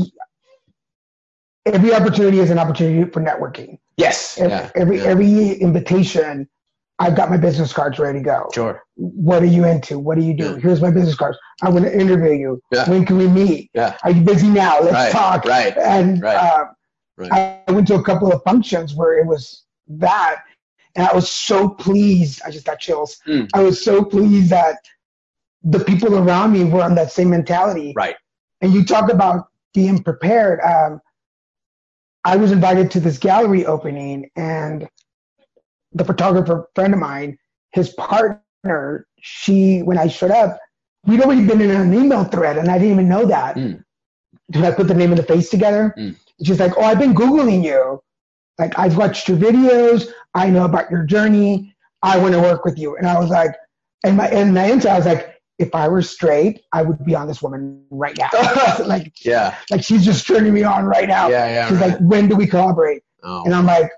[1.74, 3.78] every opportunity is an opportunity for networking.
[3.98, 4.38] Yes.
[4.38, 4.72] Every Yeah.
[4.76, 5.04] every, yeah.
[5.06, 6.48] every invitation,
[7.00, 8.50] I've got my business cards ready to go.
[8.54, 8.84] Sure.
[8.96, 10.00] What are you into?
[10.00, 10.52] What do you do?
[10.54, 10.58] Yeah.
[10.58, 11.38] Here's my business cards.
[11.62, 12.62] I want to interview you.
[12.72, 12.90] Yeah.
[12.90, 13.70] When can we meet?
[13.74, 13.98] Yeah.
[14.04, 14.80] Are you busy now?
[14.82, 15.46] Let's Right, talk.
[15.46, 16.66] right, And right, uh,
[17.18, 17.64] right.
[17.68, 20.44] I went to a couple of functions where it was that,
[20.96, 22.42] and I was so pleased.
[22.46, 23.20] I just got chills.
[23.28, 23.48] Mm.
[23.54, 24.78] I was so pleased that
[25.64, 27.94] the people around me were on that same mentality.
[27.96, 28.16] Right.
[28.62, 30.60] And you talk about being prepared.
[30.62, 31.00] Um,
[32.28, 34.90] I was invited to this gallery opening, and
[35.94, 37.38] the photographer friend of mine,
[37.72, 40.60] his partner, she, when I showed up,
[41.06, 43.56] we'd already been in an email thread, and I didn't even know that.
[43.56, 43.82] Mm.
[44.52, 45.96] Did I put the name and the face together?
[45.98, 46.18] Mm.
[46.44, 48.04] She's like, "Oh, I've been googling you.
[48.60, 50.10] Like, I've watched your videos.
[50.34, 51.74] I know about your journey.
[52.04, 53.56] I want to work with you." And I was like,
[54.04, 57.15] and my and my answer, I was like, if I were straight, I would be
[57.15, 58.30] on this woman right now.
[58.86, 59.56] like, Yeah.
[59.72, 61.30] like she's just turning me on right now.
[61.30, 61.48] Yeah.
[61.48, 61.70] Yeah.
[61.70, 61.91] She's right.
[61.91, 63.04] like, when do we collaborate?
[63.24, 63.43] oh.
[63.46, 63.91] And I'm like,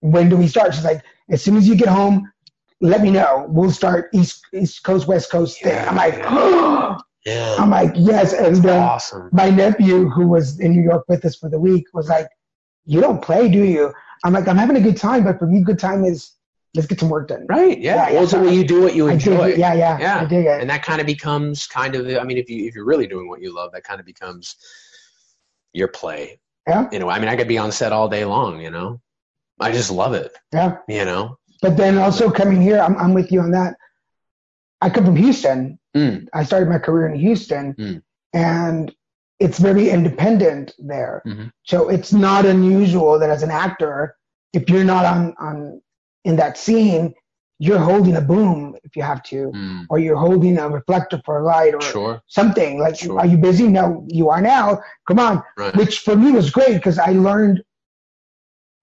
[0.00, 0.74] when do we start?
[0.74, 2.30] She's like, as soon as you get home,
[2.80, 3.46] let me know.
[3.48, 5.78] We'll start East East Coast West Coast thing.
[5.88, 6.14] I'm like,
[7.24, 7.56] yeah.
[7.58, 8.32] I'm like, yes.
[8.32, 9.30] And uh, awesome.
[9.32, 12.28] my nephew, who was in New York with us for the week, was like,
[12.84, 13.92] you don't play, do you?
[14.24, 16.32] I'm like, I'm having a good time, but for me, good time is
[16.74, 17.46] let's get some work done.
[17.48, 17.78] Right.
[17.78, 18.08] Yeah.
[18.10, 18.20] Yeah.
[18.20, 19.50] Ultimately, you do what you enjoy.
[19.50, 19.58] it.
[19.58, 20.20] Yeah, yeah, Yeah.
[20.20, 20.60] I dig it.
[20.60, 23.28] and that kind of becomes kind of i mean if you if you're really doing
[23.28, 24.56] what you love that kind of becomes
[25.74, 26.88] your play Yeah.
[26.92, 29.00] you know i mean i could be on set all day long you know
[29.60, 30.76] i just love it yeah.
[30.88, 33.76] you know But then also coming here, I'm, I'm with you on that.
[34.80, 35.78] I come from Houston.
[35.96, 36.26] Mm.
[36.34, 38.02] I started my career in Houston, Mm.
[38.34, 38.92] and
[39.38, 41.22] it's very independent there.
[41.24, 41.52] Mhm.
[41.70, 44.16] So it's not unusual that as an actor,
[44.52, 45.80] if you're not on on
[46.24, 47.14] in that scene,
[47.58, 49.86] you're holding a boom if you have to, Mm.
[49.90, 52.78] or you're holding a reflector for a light or sure something.
[52.78, 53.18] Like, Sure.
[53.18, 53.66] are you busy?
[53.68, 54.80] No, you are now.
[55.06, 55.42] Come on.
[55.56, 57.62] right Which for me was great because I learned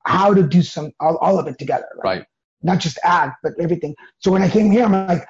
[0.05, 1.87] how to do some all, all of it together.
[1.97, 2.25] like, right
[2.61, 3.95] not just act, but everything.
[4.19, 5.25] So when I came here, I'm like,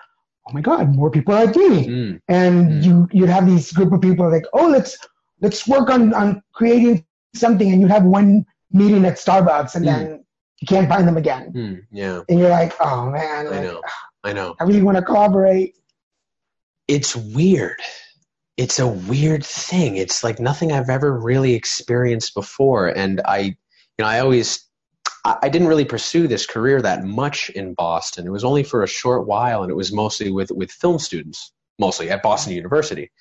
[0.47, 1.87] oh my God, more people like me.
[1.87, 2.19] mm.
[2.27, 2.83] And Mm.
[2.83, 4.97] you you'd have these group of people like, oh, let's
[5.41, 9.89] let's work on on creating something, and you'd have one meeting at Starbucks, and Mm.
[9.91, 10.25] then
[10.61, 11.81] you can't find them again, Mm.
[11.91, 13.81] yeah and you're like, oh man, i know
[14.23, 15.75] i know I really want to collaborate.
[16.87, 17.79] it's weird
[18.57, 23.55] it's a weird thing it's like nothing i've ever really experienced before and i you
[23.99, 24.65] know i always
[25.25, 28.25] I I didn't really pursue this career that much in Boston.
[28.25, 31.51] It was only for a short while, and it was mostly with, with film students,
[31.77, 33.11] mostly at Boston University.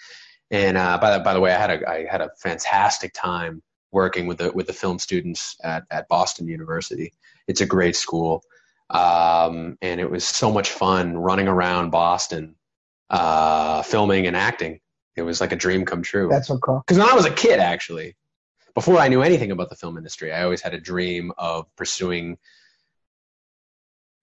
[0.52, 3.62] And uh, by the by the way, I had a I had a fantastic time
[3.92, 7.12] working with the with the film students at, at Boston University.
[7.46, 8.42] It's a great school,
[8.90, 12.56] um, and it was so much fun running around Boston,
[13.10, 14.80] uh, filming and acting.
[15.16, 16.28] It was like a dream come true.
[16.30, 16.82] That's so cool.
[16.86, 18.14] Because when I was a kid, actually,
[18.74, 22.38] before I knew anything about the film industry, I always had a dream of pursuing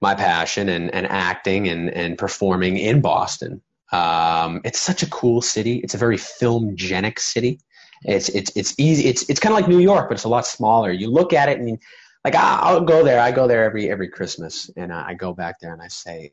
[0.02, 3.62] my passion and, and acting and, and performing in Boston.
[3.92, 5.78] Um, it's such a cool city.
[5.78, 7.60] It's a very film-genic city.
[8.04, 9.08] It's it's it's easy.
[9.08, 10.92] It's it's kind of like New York, but it's a lot smaller.
[10.92, 11.80] You look at it and
[12.24, 13.20] like I- I'll go there.
[13.20, 16.32] I go there every every Christmas, and I I go back there and I say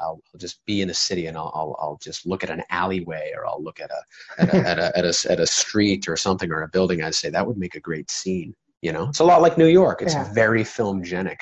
[0.00, 3.32] I'll just be in the city and I'll, I'll, I'll just look at an alleyway
[3.36, 6.16] or I'll look at a at a, at a, at a, at a street or
[6.16, 7.02] something or a building.
[7.02, 8.54] I'd say that would make a great scene.
[8.82, 10.00] You know, it's a lot like New York.
[10.02, 10.32] It's Yeah.
[10.32, 11.38] very filmgenic,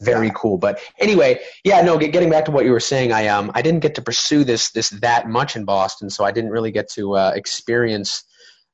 [0.00, 0.58] very cool.
[0.58, 1.96] But anyway, yeah, no.
[1.98, 4.44] Get, getting back to what you were saying, I um I didn't get to pursue
[4.44, 8.24] this this that much in Boston, so I didn't really get to uh, experience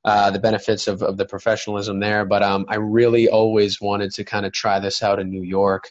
[0.05, 2.25] uh, the benefits of, of the professionalism there.
[2.25, 5.91] But um, I really always wanted to kind of try this out in New York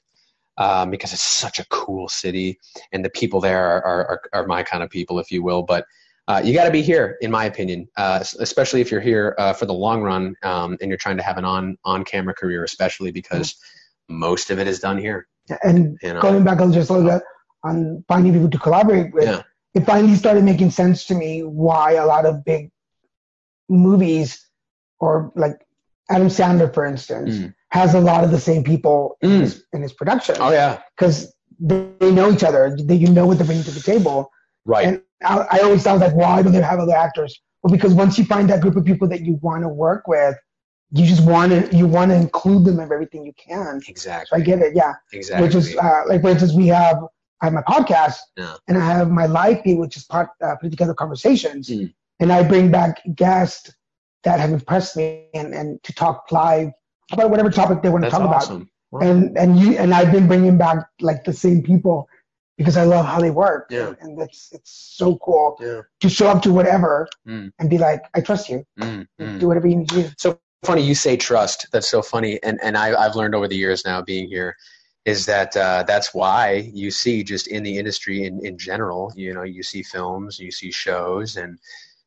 [0.58, 2.60] um, because it's such a cool city
[2.92, 5.64] and the people there are, are, are my kind of people, if you will.
[5.64, 5.86] But
[6.28, 9.54] uh, you got to be here, in my opinion, uh, especially if you're here uh,
[9.54, 12.64] for the long run um, and you're trying to have an on on camera career,
[12.64, 13.56] especially because
[14.08, 15.28] most of it is done here.
[15.64, 16.22] And You know?
[16.22, 17.24] going back on just a little bit
[17.64, 19.42] on finding people to collaborate with, Yeah.
[19.74, 22.72] it finally started making sense to me why a lot of big
[23.78, 24.48] movies
[25.00, 25.54] or like
[26.10, 27.54] Adam Sandler, for instance, Mm.
[27.70, 29.40] has a lot of the same people in, Mm.
[29.42, 30.36] his, in his production.
[30.40, 32.76] Oh yeah, Because they, they know each other.
[32.78, 34.30] They, you know what they're bringing to the table.
[34.66, 34.86] right.
[34.88, 37.40] And I, I always thought like, why don't they have other actors?
[37.64, 40.36] Well, because once you find that group of people that you want to work with,
[40.94, 43.80] you just want to you want to include them in everything you can.
[43.82, 44.42] So exactly.
[44.42, 44.94] I get it, yeah.
[45.14, 45.46] exactly.
[45.48, 46.98] Which is uh, like, for instance, we have
[47.42, 48.56] I have my podcast Yeah.
[48.68, 51.94] and I have my live feed, which is part uh, put together conversations, Mm.
[52.22, 53.74] And I bring back guests
[54.24, 56.70] that have impressed me and, and to talk live
[57.12, 58.70] about whatever topic they want to That's talk about awesome.
[59.02, 62.08] And and you and I've been bringing back like the same people
[62.58, 63.68] because I love how they work.
[63.70, 63.94] Yeah.
[64.02, 65.82] And that's it's so cool Yeah.
[66.02, 67.52] to show up to whatever Mm.
[67.60, 68.66] and be like, I trust you.
[68.80, 69.40] Mm, mm.
[69.40, 70.10] Do whatever you need to do.
[70.18, 71.68] So funny you say trust.
[71.72, 74.56] That's so funny, and and I, I've learned over the years now being here
[75.06, 79.12] is that uh, that's why you see just in the industry in in general.
[79.16, 81.58] You know, you see films, you see shows, and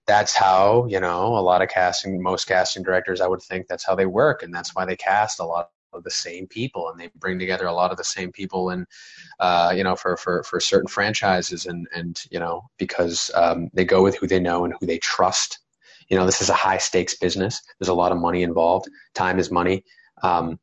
[0.07, 3.85] that's how you know a lot of casting, most casting directors, I would think that's
[3.85, 7.01] how they work, and that's why they cast a lot of the same people, and
[7.01, 8.87] they bring together a lot of the same people, and
[9.41, 13.85] uh, you know, for for for certain franchises, and and you know, because um, they
[13.85, 15.59] go with who they know and who they trust.
[16.09, 17.63] You know this is a high stakes business.
[17.79, 18.89] There's a lot of money involved.
[19.15, 19.85] Time is money.
[20.23, 20.59] Um,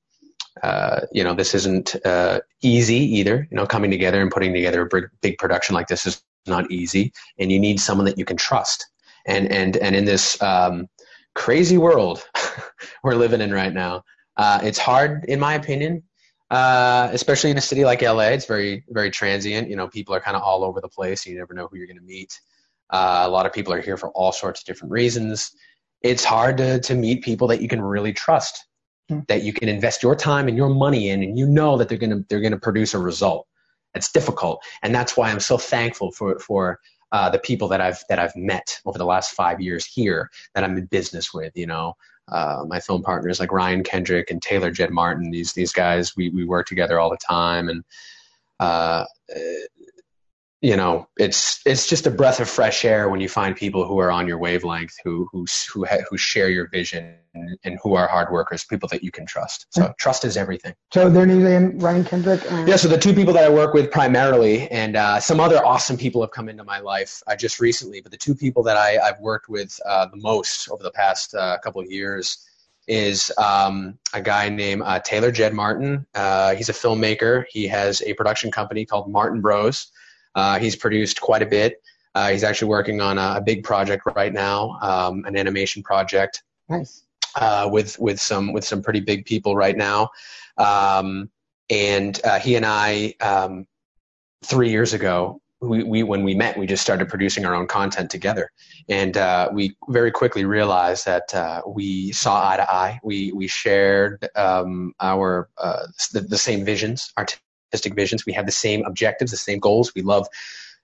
[0.61, 3.47] uh, you know this isn't uh, easy either.
[3.49, 6.69] You know coming together and putting together a big, big production like this is not
[6.71, 8.90] easy and you need someone that you can trust
[9.25, 10.87] and and and in this um,
[11.35, 12.23] crazy world
[13.03, 14.03] we're living in right now
[14.37, 16.03] uh, it's hard in my opinion
[16.49, 20.19] uh, especially in a city like LA it's very very transient you know people are
[20.21, 22.39] kind of all over the place you never know who you're going to meet
[22.91, 25.51] uh, a lot of people are here for all sorts of different reasons.
[26.01, 28.65] It's hard to, to meet people that you can really trust,
[29.09, 29.19] Hmm.
[29.27, 31.97] that you can invest your time and your money in, and you know that they're
[31.97, 33.47] gonna they're gonna produce a result.
[33.93, 36.79] It's difficult, and that's why I'm so thankful for for
[37.11, 40.63] uh, the people that I've that I've met over the last five years here that
[40.63, 41.51] I'm in business with.
[41.55, 41.95] You know,
[42.29, 45.31] uh, my film partners like Ryan Kendrick and Taylor Jed Martin.
[45.31, 47.83] These these guys we we work together all the time, and
[48.59, 49.05] uh,
[50.61, 53.97] you know, it's it's just a breath of fresh air when you find people who
[53.99, 57.95] are on your wavelength, who who who ha- who share your vision and, and who
[57.95, 59.65] are hard workers, people that you can trust.
[59.71, 60.75] So trust is everything.
[60.93, 62.75] So their names are Ryan Kendrick and Yeah.
[62.75, 66.21] So the two people that I work with primarily, and uh, some other awesome people
[66.21, 69.19] have come into my life uh, just recently, but the two people that I, I've
[69.19, 72.45] worked with uh, the most over the past uh, couple of years
[72.87, 76.05] is um, a guy named uh, Taylor Jed Martin.
[76.13, 77.45] Uh, he's a filmmaker.
[77.49, 79.91] He has a production company called Martin Bros.
[80.35, 81.81] Uh, he's produced quite a bit.
[82.13, 86.43] Uh, he's actually working on a, a big project right now, um, an animation project
[86.67, 87.03] nice.
[87.35, 90.09] uh, with with some with some pretty big people right now.
[90.57, 91.29] Um,
[91.69, 93.65] and uh, he and I, um,
[94.43, 98.09] three years ago, we, we when we met, we just started producing our own content
[98.09, 98.49] together,
[98.89, 102.99] and uh, we very quickly realized that uh, we saw eye to eye.
[103.03, 107.13] We we shared um, our uh, the, the same visions,
[107.71, 108.25] artistic visions.
[108.25, 109.93] We have the same objectives, the same goals.
[109.95, 110.27] We love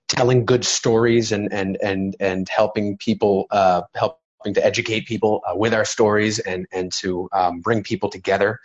[0.08, 5.54] telling good stories and and and and helping people uh, helping to educate people uh,
[5.54, 8.58] with our stories and and to um, bring people together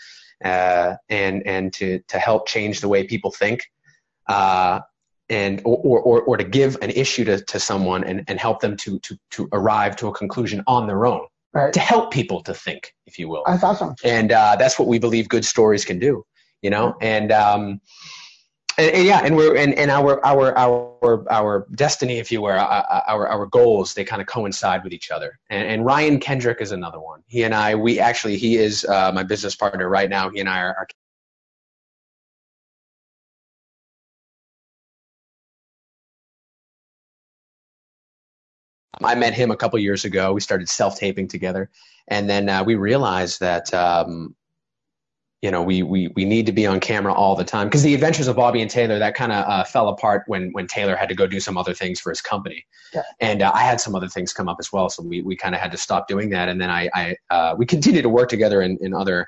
[0.45, 3.69] uh, and and to to help change the way people think
[4.29, 4.79] uh,
[5.29, 8.77] and or, or or to give an issue to, to someone and, and help them
[8.77, 11.71] to to to arrive to a conclusion on their own Right.
[11.71, 13.93] to help people to think if you will That's awesome.
[14.03, 16.25] and uh, that's what we believe good stories can do
[16.63, 16.95] you know?
[17.02, 17.82] And um
[18.78, 22.54] and, and yeah and we're and, and our our our our destiny if you were
[22.54, 25.38] our our, our goals they kind of coincide with each other.
[25.51, 27.22] And, and ryan kendrick is another one.
[27.28, 30.30] He and i we actually he is uh, my business partner right now.
[30.30, 30.88] He and i are, are
[39.01, 40.34] I met him a couple years ago.
[40.34, 41.70] We started self taping together,
[42.07, 44.36] and then uh, we realized that um,
[45.43, 47.93] you know, we, we, we need to be on camera all the time because the
[47.93, 51.09] adventures of Bobby and Taylor, that kind of uh, fell apart when, when Taylor had
[51.09, 52.65] to go do some other things for his company.
[52.93, 53.01] Yeah.
[53.19, 54.87] And uh, I had some other things come up as well.
[54.89, 56.47] So we, we kind of had to stop doing that.
[56.47, 59.27] And then I, I uh, we continued to work together in, in other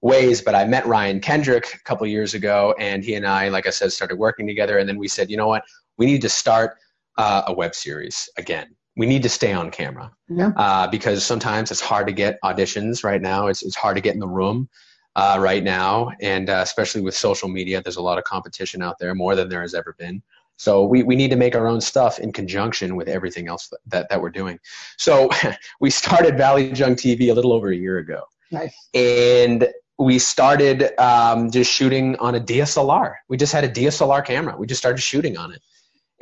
[0.00, 3.68] ways, but I met Ryan Kendrick a couple years ago and he and I, like
[3.68, 4.78] I said, started working together.
[4.78, 5.62] And then we said, you know what,
[5.96, 6.76] we need to start
[7.18, 8.74] uh, a web series again.
[8.96, 10.50] We need to stay on camera Yeah.
[10.56, 13.46] uh, because sometimes it's hard to get auditions right now.
[13.46, 14.68] It's, it's hard to get in the room
[15.16, 18.98] uh, right now, and uh, especially with social media, there's a lot of competition out
[18.98, 20.22] there, more than there has ever been.
[20.56, 23.78] So we, we need to make our own stuff in conjunction with everything else that,
[23.88, 24.58] that, that we're doing.
[24.96, 25.28] So
[25.80, 28.74] we started Valley Junk TV a little over a year ago, Nice.
[28.94, 33.14] and we started um, just shooting on a DSLR.
[33.28, 34.56] We just had a DSLR camera.
[34.56, 35.62] We just started shooting on it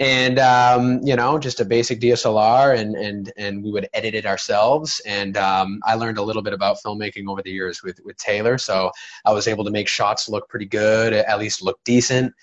[0.01, 4.27] and um, you know just a basic DSLR and and and we would edit it
[4.27, 5.01] ourselves.
[5.07, 8.57] And um, I learned a little bit about filmmaking over the years with with Taylor.
[8.57, 8.91] So
[9.27, 12.35] I was able to make shots look pretty good at least look decent.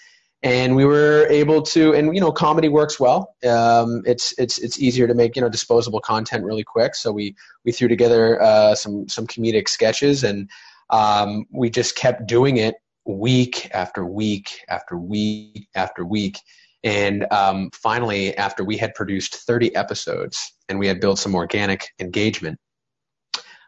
[0.44, 3.36] And we were able to and you know comedy works well.
[3.44, 6.94] Um, it's it's it's easier to make you know disposable content really quick.
[6.94, 7.36] So we
[7.66, 10.48] we threw together uh, some some comedic sketches and
[10.92, 16.38] um, we just kept doing it week after week after week after week
[16.88, 21.90] and um, finally, after we had produced 30 episodes and we had built some organic
[22.00, 22.58] engagement,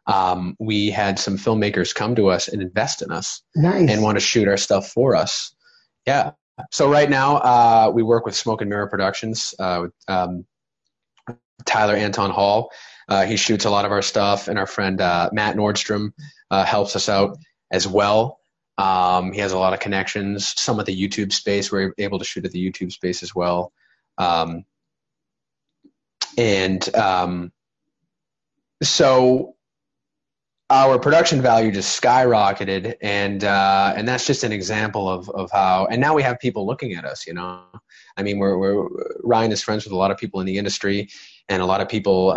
[0.08, 3.90] um, we had some filmmakers come to us and invest in us Nice.
[3.90, 5.54] and want to shoot our stuff for us.
[6.08, 6.32] Yeah.
[6.72, 10.46] So right now, uh, we work with Smoke and Mirror Productions uh, with um,
[11.66, 12.72] Tyler Anton Hall.
[13.10, 16.12] Uh, he shoots a lot of our stuff, and our friend uh, Matt Nordstrom
[16.52, 17.38] uh, helps us out
[17.70, 18.39] as well.
[18.80, 20.54] Um, he has a lot of connections.
[20.58, 23.74] Some of the YouTube space, we're able to shoot at the YouTube space as well.
[24.18, 24.64] Um,
[26.38, 27.52] and um,
[28.82, 29.56] so
[30.70, 35.88] our production value just skyrocketed, and uh, and that's just an example of of how.
[35.88, 37.28] And now we have people looking at us.
[37.28, 37.60] You know,
[38.16, 38.88] I mean, we're, we're
[39.24, 41.10] Ryan is friends with a lot of people in the industry,
[41.50, 42.32] and a lot of people.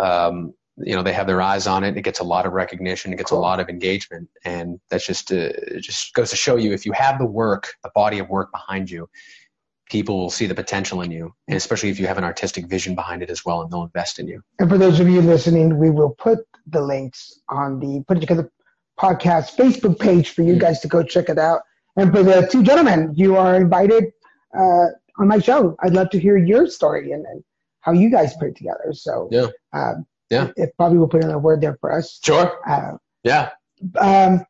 [0.77, 1.95] You know, they have their eyes on it.
[1.97, 3.13] It gets a lot of recognition.
[3.13, 6.73] It gets a lot of engagement, and that's just uh, just goes to show you
[6.73, 9.07] if you have the work, the body of work behind you,
[9.89, 12.95] people will see the potential in you, and especially if you have an artistic vision
[12.95, 14.41] behind it as well, and they'll invest in you.
[14.59, 18.21] And for those of you listening, we will put the links on the Put It
[18.21, 18.51] Together
[18.99, 21.61] podcast Facebook page for you guys to go check it out.
[21.97, 24.05] And for the two gentlemen, you are invited
[24.57, 24.87] uh,
[25.19, 25.75] on my show.
[25.81, 27.43] I'd love to hear your story and, and
[27.81, 28.93] how you guys put it together.
[28.93, 29.47] So Yeah.
[29.73, 30.51] um, Yeah.
[30.57, 32.19] if Bobby will put another word there for us.
[32.23, 32.59] Sure.
[32.67, 33.51] Uh, Yeah.
[33.99, 34.45] um,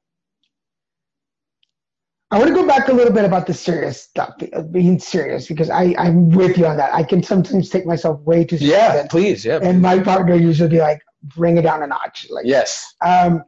[2.31, 4.33] I want to go back a little bit about the serious stuff,
[4.71, 6.91] being serious, because I, I'm with you on that.
[6.93, 8.75] I can sometimes take myself way too serious.
[8.75, 9.07] Yeah.
[9.07, 9.45] Please.
[9.45, 9.59] Yeah.
[9.61, 11.01] and my partner usually be like,
[11.35, 12.25] bring it down a notch.
[12.31, 12.95] Like, Yes.
[13.01, 13.43] um,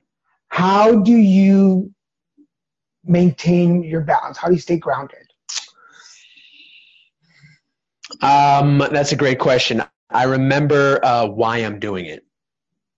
[0.49, 1.91] how do you
[3.03, 4.38] maintain your balance?
[4.38, 5.17] How do you stay grounded?
[8.21, 9.81] Um, that's a great question.
[10.10, 12.24] I remember uh, why I'm doing it.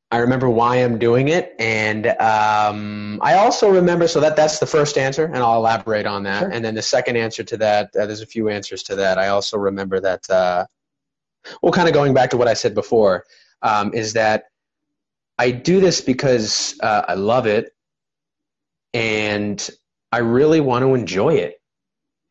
[0.10, 4.08] I remember why I'm doing it, and um, I also remember.
[4.08, 6.40] So that that's the first answer, and I'll elaborate on that.
[6.40, 6.50] Sure.
[6.50, 9.18] And then the second answer to that, uh, there's a few answers to that.
[9.18, 10.30] I also remember that.
[10.30, 10.66] Uh,
[11.62, 13.26] well, kind of going back to what I said before,
[13.62, 14.46] um, is that
[15.38, 17.76] I do this because uh, I love it,
[18.94, 19.70] and
[20.14, 21.62] I really want to enjoy it.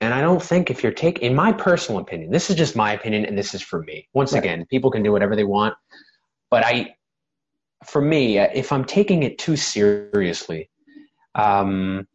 [0.01, 2.93] And I don't think if you're taking, in my personal opinion, this is just my
[2.93, 4.09] opinion and this is for me.
[4.13, 4.41] Once Right.
[4.41, 5.75] again, people can do whatever they want.
[6.51, 6.95] But I,
[7.85, 10.69] for me, uh, if I'm taking it too seriously,
[11.35, 12.07] um,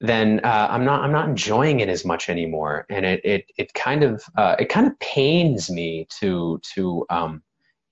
[0.00, 3.74] then uh, I'm not I'm not enjoying it as much anymore, and it it it
[3.74, 7.42] kind of uh, it kind of pains me to to um,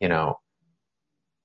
[0.01, 0.39] you know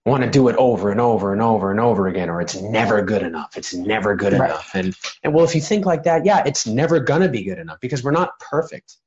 [0.06, 3.02] want to do it over and over and over and over again, or it's never
[3.02, 3.56] good enough.
[3.56, 4.49] It's never good Right.
[4.49, 7.60] enough, and and well, if you think like that, yeah, it's never gonna be good
[7.60, 8.97] enough because we're not perfect,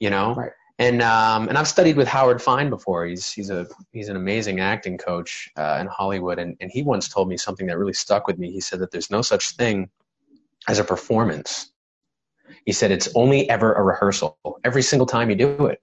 [0.00, 0.34] you know.
[0.34, 0.52] Right.
[0.78, 3.06] And um, and I've studied with Howard Fine before.
[3.06, 7.08] He's he's a he's an amazing acting coach uh, in Hollywood, and and he once
[7.08, 8.50] told me something that really stuck with me.
[8.50, 9.90] He said that there's no such thing
[10.66, 11.70] as a performance.
[12.66, 14.38] He said it's only ever a rehearsal.
[14.64, 15.80] Every single time you do it,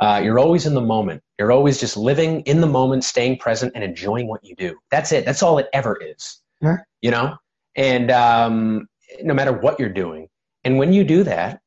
[0.00, 1.22] uh, you're always in the moment.
[1.38, 4.76] You're always just living in the moment, staying present, and enjoying what you do.
[4.90, 5.24] That's it.
[5.24, 6.40] That's all it ever is.
[7.00, 7.36] You know,
[7.76, 8.86] and um,
[9.22, 10.28] no matter what you're doing,
[10.64, 11.60] and when you do that,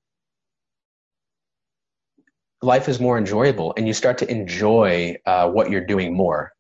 [2.62, 6.52] life is more enjoyable, and you start to enjoy uh, what you're doing more.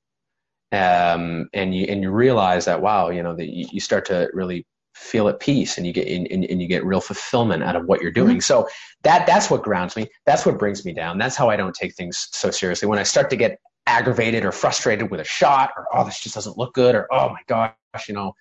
[0.71, 4.29] Um, and you and you realize that wow, you know that you, you start to
[4.33, 4.65] really
[5.03, 8.01] feel at peace and you get and, and you get real fulfillment out of what
[8.01, 8.67] you're doing so
[9.03, 11.93] that that's what grounds me that's what brings me down that's how i don't take
[11.93, 15.85] things so seriously when i start to get aggravated or frustrated with a shot or
[15.93, 17.73] oh this just doesn't look good or oh my gosh
[18.07, 18.33] you know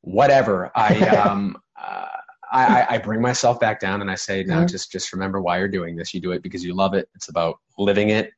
[0.00, 2.06] whatever i um uh,
[2.54, 4.68] I, I, bring myself back down and I say, no, Mhm.
[4.68, 6.12] just just remember why you're doing this.
[6.12, 7.08] You do it because you love it.
[7.14, 8.30] It's about living it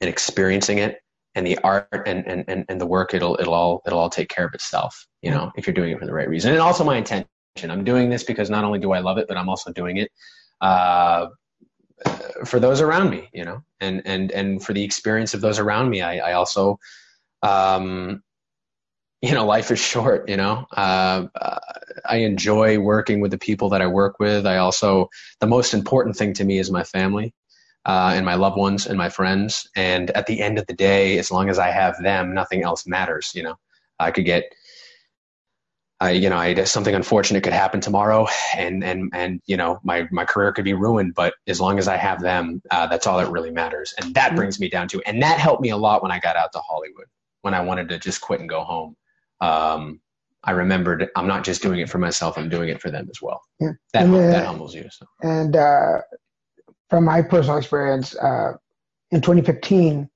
[0.00, 1.02] and experiencing it,
[1.36, 3.14] and the art and and and, and the work.
[3.14, 5.06] It'll it'll all it'll all take care of itself.
[5.22, 7.28] You know, if you're doing it for the right reason, and also my intention.
[7.62, 10.10] I'm doing this because not only do I love it, but I'm also doing it.
[10.60, 11.28] Uh,
[12.44, 15.88] for those around me, you know, and and and for the experience of those around
[15.88, 16.78] me, I, I also,
[17.42, 18.22] um,
[19.22, 20.28] you know, life is short.
[20.28, 21.58] You know, uh, uh,
[22.04, 24.46] I enjoy working with the people that I work with.
[24.46, 25.08] I also,
[25.40, 27.32] the most important thing to me is my family,
[27.86, 29.68] uh, and my loved ones and my friends.
[29.76, 32.86] And at the end of the day, as long as I have them, nothing else
[32.86, 33.32] matters.
[33.34, 33.56] You know,
[33.98, 34.44] I could get
[36.00, 38.26] I, you know, I, something unfortunate could happen tomorrow,
[38.56, 41.14] and and and you know, my my career could be ruined.
[41.14, 44.32] But as long as I have them, uh, that's all that really matters, and that
[44.32, 44.36] Mhm.
[44.36, 46.58] brings me down to, and that helped me a lot when I got out to
[46.58, 47.06] Hollywood,
[47.42, 48.96] when I wanted to just quit and go home.
[49.40, 50.00] Um,
[50.44, 53.22] I remembered I'm not just doing it for myself; I'm doing it for them as
[53.22, 53.40] well.
[53.58, 53.72] Yeah.
[53.94, 54.86] That uh, that humbles you.
[54.90, 55.06] So.
[55.22, 56.02] And uh,
[56.90, 58.52] from my personal experience, uh,
[59.10, 60.08] in 2015,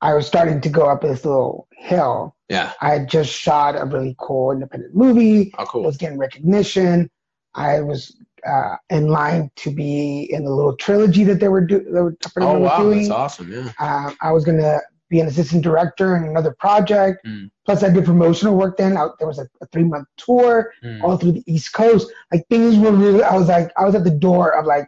[0.00, 2.36] I was starting to go up this little hill.
[2.48, 2.72] Yeah.
[2.80, 5.52] I had just shot a really cool independent movie.
[5.58, 5.82] Oh, I cool.
[5.84, 7.10] was getting recognition.
[7.54, 8.16] I was
[8.46, 12.14] uh, in line to be in the little trilogy that they were, do- they were
[12.36, 12.98] Oh wow, doing.
[12.98, 13.50] that's awesome.
[13.52, 13.72] Yeah.
[13.78, 17.24] Um, I was going to be an assistant director in another project.
[17.26, 17.50] Mm.
[17.64, 18.96] Plus, I did promotional work then.
[18.98, 21.02] I, there was a, a three month tour Mm.
[21.02, 22.10] all through the East Coast.
[22.32, 24.86] Like things were really, I was like, I was at the door of like,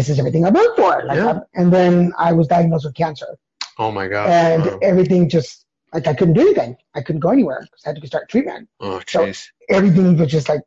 [0.00, 1.02] this is everything I worked for.
[1.04, 1.40] Like, Yeah.
[1.54, 3.30] And then I was diagnosed with cancer,
[3.78, 4.28] Oh my god.
[4.30, 4.78] and Wow.
[4.90, 6.76] everything just like I couldn't do anything.
[6.94, 8.68] I couldn't go anywhere because I had to start treatment.
[8.80, 9.40] Oh so- jeez.
[9.68, 10.62] Everything was just like.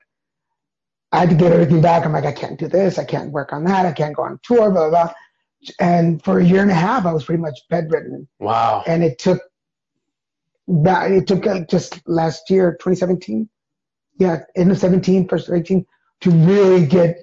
[1.16, 2.06] I had to get everything back.
[2.06, 2.98] I'm like, I can't do this.
[2.98, 3.86] I can't work on that.
[3.86, 5.14] I can't go on tour, blah, blah, blah.
[5.80, 8.84] And for a year and a half, I was pretty much bedridden Wow.
[8.88, 9.40] and it took
[10.88, 13.50] that it took uh, just last year 2017
[14.20, 15.86] yeah end of 17 first of 18
[16.22, 17.18] to really get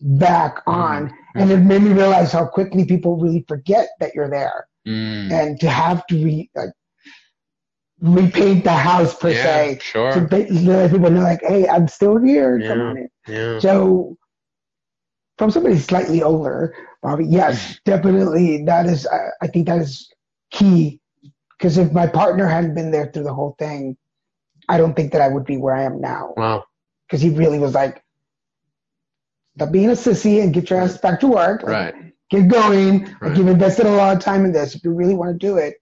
[0.00, 0.70] back mm-hmm.
[0.70, 1.38] on mm-hmm.
[1.40, 5.30] and it made me realize how quickly people really forget that you're there Mm.
[5.30, 6.70] and to have to re like
[8.00, 9.42] repaint the house per Yeah.
[9.42, 10.20] se to Sure.
[10.22, 12.84] ba- let people know like hey i'm still here come Yeah.
[12.84, 13.58] on in Yeah.
[13.58, 14.16] so
[15.38, 17.78] from somebody slightly older, Bobby, yes, mm.
[17.84, 19.06] definitely that is.
[19.06, 20.12] I, I think that is
[20.50, 21.00] key
[21.56, 23.96] because if my partner hadn't been there through the whole thing,
[24.68, 26.34] I don't think that I would be where I am now.
[26.36, 26.64] Wow.
[27.06, 28.02] Because he really was like,
[29.58, 31.62] "Stop being a sissy and get your ass back to work.
[31.64, 32.04] Like, Right.
[32.30, 33.14] Get going.
[33.20, 34.74] Like you've invested a lot of time in this.
[34.74, 35.74] If you really want to do it,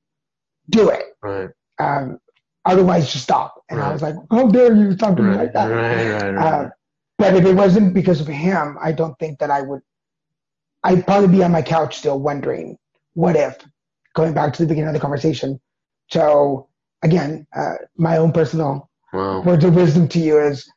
[0.70, 1.04] do it.
[1.20, 1.50] Right.
[1.78, 2.18] Um,
[2.64, 5.66] otherwise, just stop." And I was like, "How dare you talk to me like that?"
[5.66, 6.10] Right.
[6.12, 6.30] Right.
[6.30, 6.46] Right.
[6.46, 6.70] Uh,
[7.18, 9.82] but if it wasn't because of him, I don't think that I would.
[10.84, 12.78] I'd probably be on my couch still wondering,
[13.14, 13.58] what if?
[14.14, 15.60] Going back to the beginning of the conversation.
[16.10, 16.68] So
[17.02, 19.42] again, uh, my own personal wow.
[19.42, 20.70] words of wisdom to you is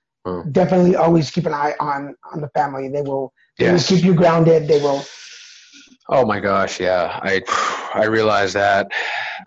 [0.52, 2.88] Definitely always keep an eye on on the family.
[2.90, 3.72] They will, they Yes.
[3.72, 4.68] will keep you grounded.
[4.68, 5.02] They will.
[6.10, 7.20] Oh my gosh, yeah.
[7.22, 7.42] I
[7.94, 8.88] I realized that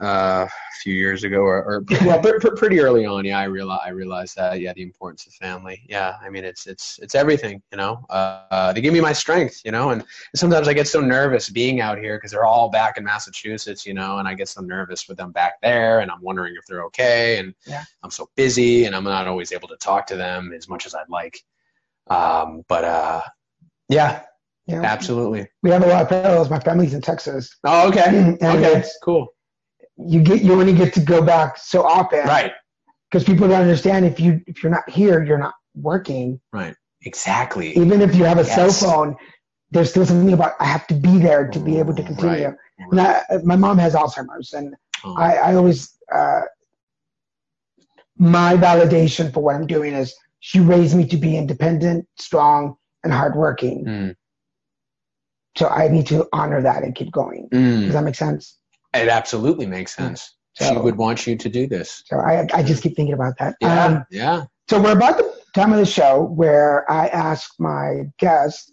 [0.00, 3.24] uh, a few years ago, or, or well, pr- pr- pretty early on.
[3.24, 4.60] Yeah, I realized I realized that.
[4.60, 5.84] Yeah, the importance of family.
[5.88, 7.62] Yeah, I mean, it's it's it's everything.
[7.70, 9.60] You know, uh, uh, they give me my strength.
[9.64, 10.04] You know, and
[10.34, 13.84] sometimes I get so nervous being out here because they're all back in Massachusetts.
[13.86, 16.64] You know, and I get so nervous with them back there, and I'm wondering if
[16.66, 17.38] they're okay.
[17.38, 17.84] And Yeah.
[18.02, 20.94] I'm so busy, and I'm not always able to talk to them as much as
[20.94, 21.38] I'd like.
[22.08, 23.22] Um, but uh,
[23.88, 24.22] yeah,
[24.66, 25.48] You know, absolutely.
[25.62, 26.50] we have a lot of parallels.
[26.50, 27.56] My family's in Texas.
[27.64, 28.06] Oh, okay.
[28.40, 28.82] And Okay.
[29.02, 29.28] Cool.
[30.06, 32.52] You get you only get to go back so often, Right.
[33.10, 36.40] Because people don't understand if you if you're not here, you're not working.
[36.52, 36.74] Right.
[37.04, 37.76] Exactly.
[37.76, 38.54] even if you have a Yes.
[38.54, 39.16] cell phone,
[39.72, 42.46] there's still something about I have to be there to be able to continue.
[42.48, 42.56] Right.
[42.90, 44.74] And I, my mom has Alzheimer's, and
[45.04, 46.42] Oh, I, I always uh,
[48.16, 53.12] my validation for what I'm doing is she raised me to be independent, strong, and
[53.12, 53.84] hardworking.
[53.84, 54.14] mm,
[55.56, 57.48] So I need to honor that and keep going.
[57.50, 57.92] Does mm.
[57.92, 58.58] that make sense?
[58.94, 60.36] It absolutely makes sense.
[60.54, 62.02] So- she would want you to do this.
[62.06, 63.56] So I, I just keep thinking about that.
[63.60, 63.84] Yeah.
[63.84, 64.44] Um, yeah.
[64.68, 68.70] So we're about the time of the show where I ask my guests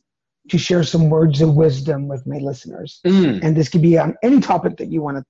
[0.49, 2.99] to share some words of wisdom with my listeners.
[3.05, 5.24] Mm, and this could be on any topic that you want to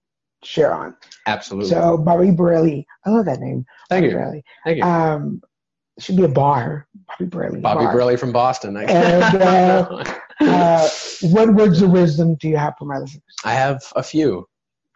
[0.43, 0.95] share on.
[1.27, 1.69] absolutely.
[1.69, 3.65] So Bobby Burrelli, I love that name.
[3.89, 4.17] Thank Bobby you.
[4.17, 4.41] Burrelli.
[4.65, 4.83] Thank you.
[4.83, 5.41] Um,
[5.99, 6.87] should be a bar.
[7.07, 7.61] Bobby Burrelli.
[7.61, 7.93] Bobby bar.
[7.93, 8.75] Burley from Boston.
[8.77, 10.03] I- And, uh,
[10.41, 10.87] Uh,
[11.23, 13.21] what words of wisdom do you have for my listeners?
[13.43, 14.47] I have a few.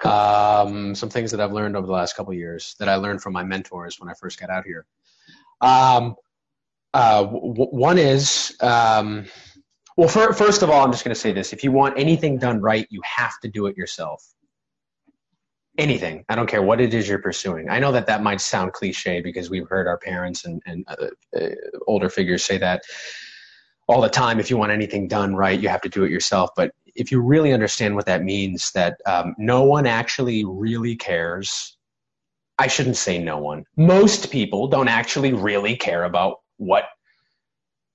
[0.06, 3.34] Um, some things that I've learned over the last couple years that I learned from
[3.34, 4.86] my mentors when I first got out here.
[5.62, 6.16] Um,
[6.93, 9.26] uh, w- one is, um,
[9.97, 12.39] well, fir- first of all, I'm just going to say this: if you want anything
[12.39, 14.24] done right, you have to do it yourself.
[15.80, 16.26] anything.
[16.30, 17.70] I don't care what it is you're pursuing.
[17.70, 21.08] I know that that might sound cliche because we've heard our parents and, and uh,
[21.39, 21.49] uh,
[21.88, 22.84] older figures say that
[23.88, 24.39] all the time.
[24.39, 26.51] If you want anything done right, you have to do it yourself.
[26.56, 31.78] But if you really understand what that means, that um, no one actually really cares.
[32.60, 33.66] I shouldn't say no one.
[33.78, 36.86] Most people don't actually really care about what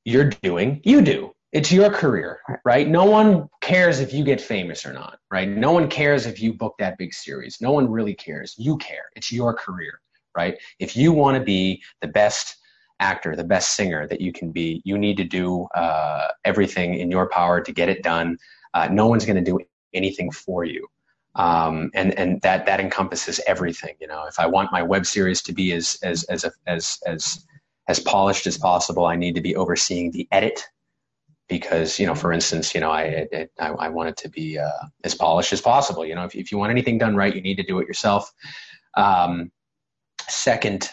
[0.05, 0.80] you're doing.
[0.84, 1.32] You do.
[1.53, 2.86] It's your career, right?
[2.86, 5.49] No one cares if you get famous or not, right?
[5.49, 7.59] No one cares if you book that big series.
[7.61, 8.55] No one really cares.
[8.59, 9.07] You care.
[9.16, 10.01] It's your career,
[10.36, 10.59] right?
[10.78, 12.57] If you want to be the best
[13.01, 17.11] actor, the best singer that you can be, you need to do uh, everything in
[17.11, 18.36] your power to get it done.
[18.74, 19.58] Uh, no one's going to do
[19.94, 20.86] anything for you.
[21.34, 23.94] Um, and and that that encompasses everything.
[24.00, 27.46] You know, if I want my web series to be as as as as as
[27.86, 30.62] as polished as possible, I need to be overseeing the edit
[31.48, 33.26] because you know for instance you know i
[33.58, 36.52] I, I, want it to be uh, as polished as possible you know if, if
[36.52, 38.32] you want anything done right you need to do it yourself
[38.94, 39.50] um,
[40.28, 40.90] second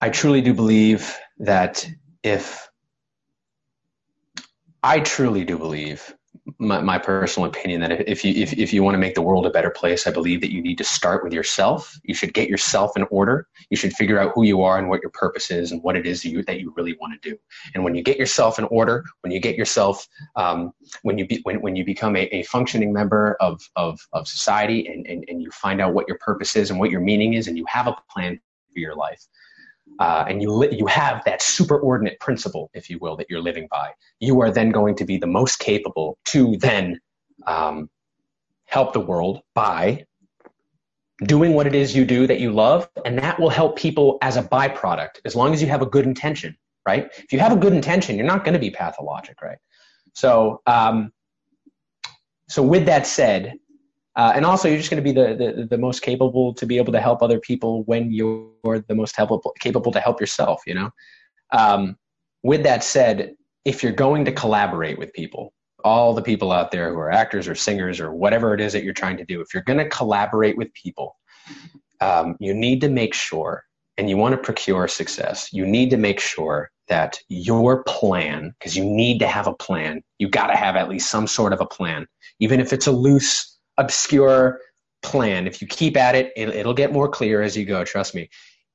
[0.00, 1.88] i truly do believe that
[2.22, 2.67] if
[4.82, 6.14] i truly do believe
[6.58, 9.46] my, my personal opinion that if you if, if you want to make the world
[9.46, 11.98] a better place, I believe that you need to start with yourself.
[12.04, 13.46] You should get yourself in order.
[13.70, 16.06] You should figure out who you are and what your purpose is and what it
[16.06, 17.38] is that you, that you really want to do.
[17.74, 20.06] And when you get yourself in order, when you get yourself
[20.36, 20.72] um,
[21.02, 24.86] when you be, when, when you become a, a functioning member of of, of society
[24.88, 27.48] and, and and you find out what your purpose is and what your meaning is
[27.48, 28.40] and you have a plan
[28.72, 29.26] for your life,
[29.98, 33.66] uh, and you li- you have that superordinate principle, if you will, that you're living
[33.70, 37.00] by, you are then going to be the most capable to then
[37.46, 37.88] um,
[38.66, 40.04] help the world by
[41.24, 44.36] doing what it is you do that you love, and that will help people as
[44.36, 47.10] a byproduct, as long as you have a good intention, right?
[47.16, 49.58] If you have a good intention, you're not going to be pathologic, right?
[50.14, 51.10] So, um,
[52.48, 53.54] so with that said,
[54.18, 56.76] uh, and also, you're just going to be the, the, the most capable to be
[56.76, 60.60] able to help other people when you're the most helpable, capable to help yourself.
[60.66, 60.90] You know.
[61.52, 61.96] Um,
[62.42, 65.52] with that said, if you're going to collaborate with people,
[65.84, 68.82] all the people out there who are actors or singers or whatever it is that
[68.82, 71.16] you're trying to do, if you're going to collaborate with people,
[72.00, 73.64] um, you need to make sure,
[73.96, 78.76] and you want to procure success, you need to make sure that your plan, because
[78.76, 81.60] you need to have a plan, you got to have at least some sort of
[81.60, 82.06] a plan,
[82.40, 84.60] even if it's a loose obscure
[85.02, 85.46] plan.
[85.46, 87.84] If you keep at it, it will get more clear as you go.
[87.84, 88.28] Trust me.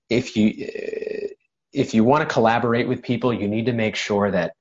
[0.10, 1.28] If you uh,
[1.72, 4.54] if you want to collaborate with people, you need to make sure that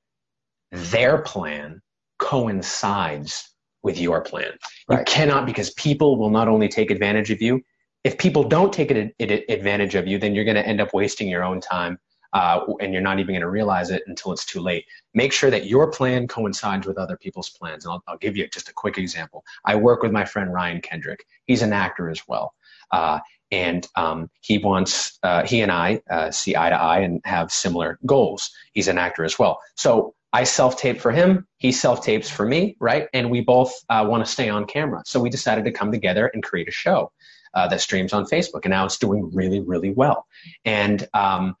[0.71, 1.81] their plan
[2.17, 3.49] coincides
[3.83, 4.51] with your plan.
[4.87, 4.99] Right.
[4.99, 7.61] You cannot because people will not only take advantage of you.
[8.03, 11.43] If people don't take advantage of you, then you're going to end up wasting your
[11.43, 11.99] own time
[12.33, 14.85] uh, and you're not even going to realize it until it's too late.
[15.13, 17.85] Make sure that your plan coincides with other people's plans.
[17.85, 19.43] And I'll, I'll give you just a quick example.
[19.65, 21.25] I work with my friend Ryan Kendrick.
[21.45, 22.53] He's an actor as well.
[22.91, 23.19] Uh,
[23.51, 27.51] and um, he wants, uh, he and I uh, see eye to eye and have
[27.51, 28.51] similar goals.
[28.73, 29.59] He's an actor as well.
[29.75, 31.47] So I self tape for him.
[31.57, 33.07] He self tapes for me, right?
[33.13, 35.03] And we both uh, want to stay on camera.
[35.05, 37.11] So we decided to come together and create a show
[37.53, 38.61] uh, that streams on Facebook.
[38.63, 40.25] And now it's doing really, really well.
[40.65, 41.55] And um,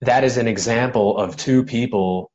[0.00, 2.30] that is an example of two people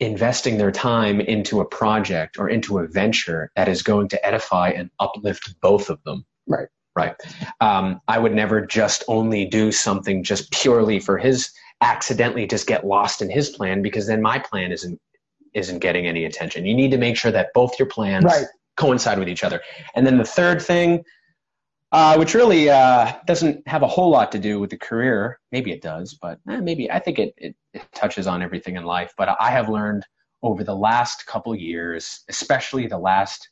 [0.00, 4.70] investing their time into a project or into a venture that is going to edify
[4.70, 6.24] and uplift both of them.
[6.46, 6.68] Right.
[6.96, 7.14] Right.
[7.60, 12.84] Um, I would never just only do something just purely for his accidentally just get
[12.86, 15.00] lost in his plan because then my plan isn't
[15.54, 16.64] isn't getting any attention.
[16.64, 18.46] You need to make sure that both your plans right.
[18.76, 19.60] coincide with each other.
[19.94, 21.04] And then the third thing
[21.92, 25.40] uh, which really uh, doesn't have a whole lot to do with the career.
[25.50, 28.84] Maybe it does, but eh, maybe I think it, it, it, touches on everything in
[28.84, 29.12] life.
[29.18, 30.04] But I have learned
[30.42, 33.50] over the last couple years, especially the last,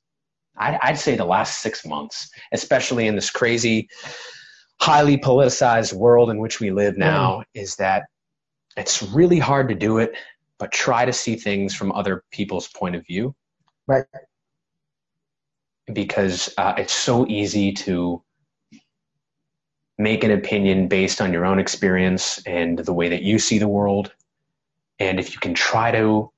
[0.57, 3.89] I'd, I'd say the last six months, especially in this crazy,
[4.80, 7.45] highly politicized world in which we live now, mm.
[7.55, 8.05] is that
[8.76, 10.16] it's really hard to do it,
[10.61, 13.34] but try to see things from other people's point of view.
[13.89, 14.05] Right
[15.93, 18.22] because uh, it's so easy to
[19.99, 23.68] make an opinion based on your own experience and the way that you see the
[23.68, 24.12] world.
[25.01, 26.30] And if you can try to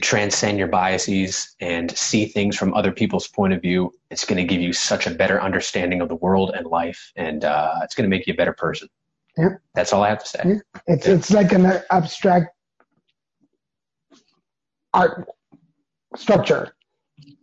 [0.00, 4.44] transcend your biases and see things from other people's point of view, it's going to
[4.44, 8.08] give you such a better understanding of the world and life, and uh, it's going
[8.08, 8.88] to make you a better person.
[9.36, 10.42] Yeah, that's all I have to say.
[10.44, 10.80] Yeah.
[10.86, 11.14] It's yeah.
[11.14, 12.54] it's like an abstract
[14.92, 15.28] art
[16.16, 16.74] structure.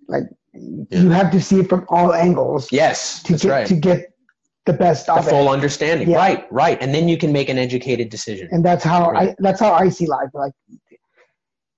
[0.08, 1.00] Like yeah.
[1.00, 2.72] you have to see it from all angles.
[2.72, 3.68] Yes, to get right.
[3.68, 4.14] to get
[4.68, 5.54] the best the full it.
[5.54, 6.12] understanding.
[6.12, 6.18] Yeah.
[6.18, 8.48] Right, right, and then you can make an educated decision.
[8.52, 9.30] And that's how right.
[9.30, 10.30] I that's how I see life.
[10.34, 10.54] Like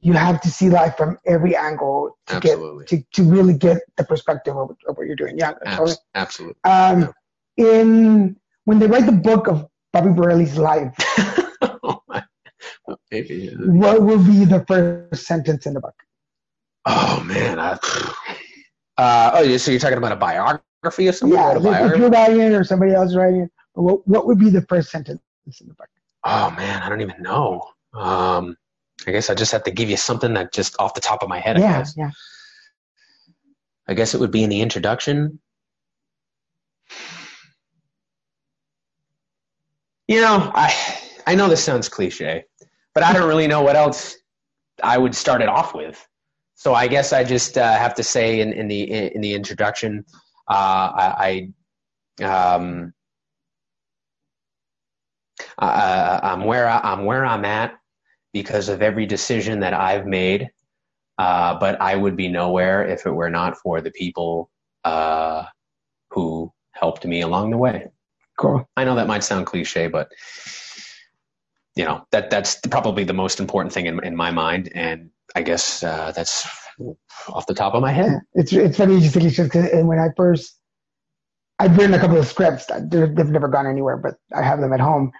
[0.01, 2.85] you have to see life from every angle to Absolutely.
[2.85, 5.37] get to, to really get the perspective of, of what you're doing.
[5.37, 5.95] Yeah, totally.
[6.15, 6.57] Absolutely.
[6.65, 7.13] Um,
[7.55, 8.35] in
[8.65, 10.93] when they write the book of Bobby Burrelli's life,
[11.61, 12.01] oh.
[13.11, 13.35] Maybe.
[13.35, 13.51] yeah.
[13.57, 15.95] what will be the first sentence in the book?
[16.85, 17.59] Oh man.
[17.59, 17.71] I,
[18.97, 21.41] uh, oh, so you're talking about a biography of somebody?
[21.41, 21.57] Yeah,
[21.91, 24.89] if, you're writing it or somebody else writing it, what what would be the first
[24.89, 25.87] sentence in the book?
[26.23, 27.61] Oh man, I don't even know.
[27.93, 28.55] Um,
[29.07, 31.29] I guess I just have to give you something that just off the top of
[31.29, 31.57] my head.
[31.57, 31.93] I Yeah, guess.
[31.97, 32.11] yeah.
[33.87, 35.39] I guess it would be in the introduction.
[40.07, 40.73] You know, I
[41.27, 42.45] I know this sounds cliche,
[42.93, 44.15] but I don't really know what else
[44.83, 46.05] I would start it off with.
[46.55, 48.81] So I guess I just uh, have to say in, in the
[49.15, 50.03] in the introduction,
[50.55, 51.51] I,
[52.19, 52.93] I um,
[55.57, 57.75] uh, I'm where I, I'm where I'm at
[58.33, 60.49] because of every decision that I've made.
[61.17, 64.49] Uh, but I would be nowhere if it were not for the people
[64.85, 65.45] uh,
[66.11, 67.87] who helped me along the way.
[68.37, 68.67] Cool.
[68.77, 70.11] I know that might sound cliche, but
[71.75, 75.41] you know that that's probably the most important thing in, in my mind, and I
[75.41, 76.47] guess uh, that's
[77.29, 78.19] off the top of my head.
[78.33, 80.55] It's it's funny you think it's just 'cause- and when I first
[81.59, 84.79] I've written a couple of scripts they've never gone anywhere, but I have them at
[84.79, 85.11] home.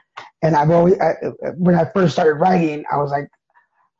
[0.42, 1.14] And I've always I,
[1.58, 3.28] when I first started writing, I was like,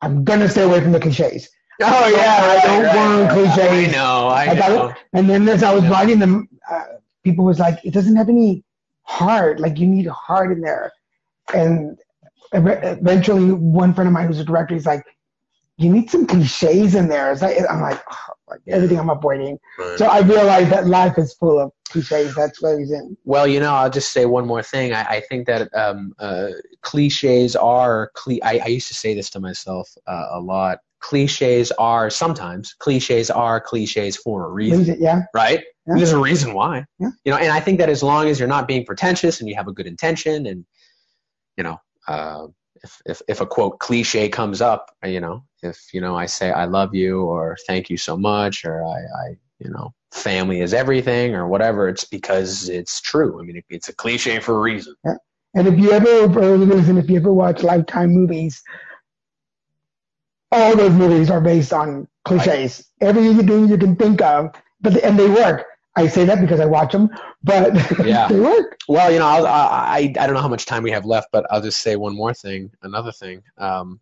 [0.00, 1.48] I'm gonna stay away from the cliches.
[1.82, 3.58] Oh yeah, I don't want cliches.
[3.58, 4.88] I know, I, I got know.
[4.88, 4.96] it.
[5.12, 5.90] And then as I was Yeah.
[5.90, 6.84] writing them, uh,
[7.24, 8.64] people was like, it doesn't have any
[9.02, 9.60] heart.
[9.60, 10.92] Like you need heart in there.
[11.54, 11.98] And
[12.52, 15.04] eventually, one friend of mine who's a director, he's like,
[15.80, 17.32] you need some cliches in there.
[17.32, 19.58] It's like, I'm like, oh, like everything I'm avoiding.
[19.78, 19.98] Right.
[19.98, 22.34] So I realized that life is full of cliches.
[22.34, 23.16] That's what he's in.
[23.24, 24.92] Well, you know, I'll just say one more thing.
[24.92, 26.48] I, I think that um, uh,
[26.82, 28.10] cliches are.
[28.14, 30.80] Cli- I, I used to say this to myself uh, a lot.
[31.00, 35.22] Cliches are sometimes cliches are cliches for a reason, Leaves yeah.
[35.32, 35.64] right?
[35.86, 35.94] Yeah.
[35.96, 36.84] There's a reason why.
[36.98, 37.08] Yeah.
[37.24, 39.54] You know, and I think that as long as you're not being pretentious and you
[39.54, 40.66] have a good intention, and
[41.56, 42.48] you know, uh,
[42.84, 46.50] if if if a quote cliche comes up, you know, if you know I say
[46.50, 48.98] I love you or thank you so much or I,
[49.28, 53.40] I you know family is everything or whatever, it's because it's true.
[53.40, 54.94] I mean, it, it's a cliche for a reason.
[55.04, 55.14] Yeah.
[55.54, 58.62] And if you ever, listen, if you ever watch Lifetime movies,
[60.52, 62.88] all those movies are based on cliches.
[63.00, 65.64] Everything you can think of, but and they work.
[65.96, 67.10] I say that because I watch them,
[67.42, 68.28] but Yeah.
[68.28, 68.78] they work.
[68.88, 71.28] Well, you know, I'll, I I I don't know how much time we have left,
[71.32, 73.42] but I'll just say one more thing, another thing.
[73.58, 74.00] Um,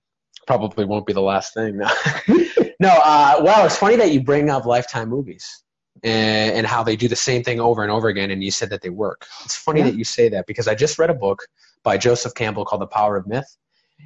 [0.49, 1.77] probably won't be the last thing.
[2.81, 5.63] no, uh, well, it's funny that you bring up Lifetime movies
[6.03, 8.71] and, and how they do the same thing over and over again, and you said
[8.71, 9.27] that they work.
[9.45, 9.91] It's funny Yeah.
[9.91, 11.43] that you say that because I just read a book
[11.83, 13.57] by Joseph Campbell called The Power of Myth.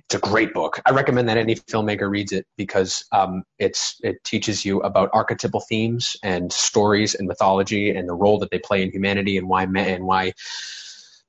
[0.06, 0.80] It's a great book.
[0.84, 5.60] I recommend that any filmmaker reads it because um, it's it teaches you about archetypal
[5.60, 9.64] themes and stories and mythology and the role that they play in humanity and why
[9.66, 10.32] men and why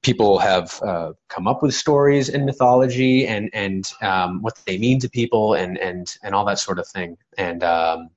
[0.04, 5.00] people have uh, come up with stories and mythology and and um, what they mean
[5.00, 7.18] to people and and and all that sort of thing.
[7.38, 8.10] And um,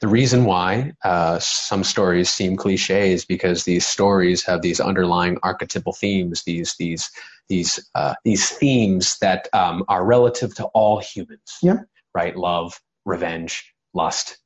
[0.00, 5.38] the reason why uh, some stories seem cliche is because these stories have these underlying
[5.42, 7.10] archetypal themes, these these
[7.48, 11.58] these uh, these themes that um, are relative to all humans.
[11.62, 11.80] Yeah.
[12.14, 12.36] Right.
[12.36, 14.38] Love, revenge, lust,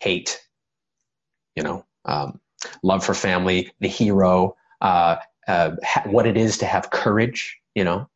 [0.00, 0.40] hate.
[1.56, 2.40] You know, um,
[2.82, 5.16] love for family, the hero, uh,
[5.46, 7.58] uh, ha- what it is to have courage.
[7.74, 8.08] You know,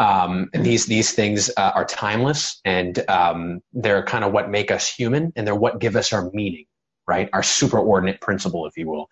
[0.00, 4.88] um, these these things uh, are timeless and um, they're kind of what make us
[4.88, 6.64] human and they're what give us our meaning
[7.06, 9.10] right our superordinate principle if you will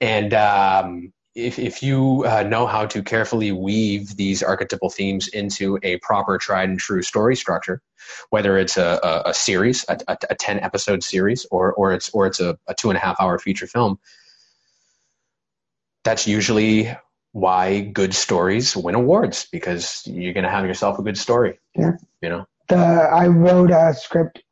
[0.00, 5.78] and um, if, if you uh, know how to carefully weave these archetypal themes into
[5.82, 7.82] a proper tried and true story structure
[8.30, 12.28] whether it's a, a, a series a, a, 10 episode series or, or it's or
[12.28, 13.98] it's a, a two and a half hour feature film
[16.04, 16.94] that's usually
[17.32, 21.58] why good stories win awards because you're going to have yourself a good story.
[21.74, 21.92] Yeah.
[22.22, 22.46] You know?
[22.68, 24.42] The, I wrote a script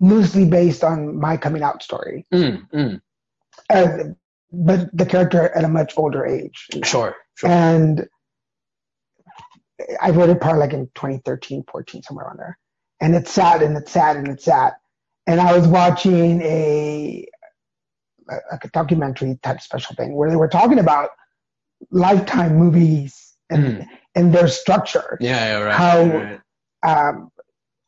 [0.00, 3.00] loosely based on my coming out story, Mm, mm,
[3.70, 4.12] uh,
[4.52, 6.68] but the character at a much older age.
[6.84, 7.16] sure.
[7.34, 7.50] Sure.
[7.50, 8.06] And
[10.00, 12.58] I wrote it probably like in 2013, 14, somewhere around there.
[13.00, 14.72] And it's sad and it's sad and it's sad.
[15.26, 17.26] And I was watching a,
[18.30, 21.10] a, a documentary type special thing where they were talking about
[21.90, 23.88] lifetime movies and, Mm.
[24.14, 25.16] and their structure.
[25.20, 25.74] yeah, yeah, right.
[25.74, 26.40] how- right.
[26.82, 27.30] Um,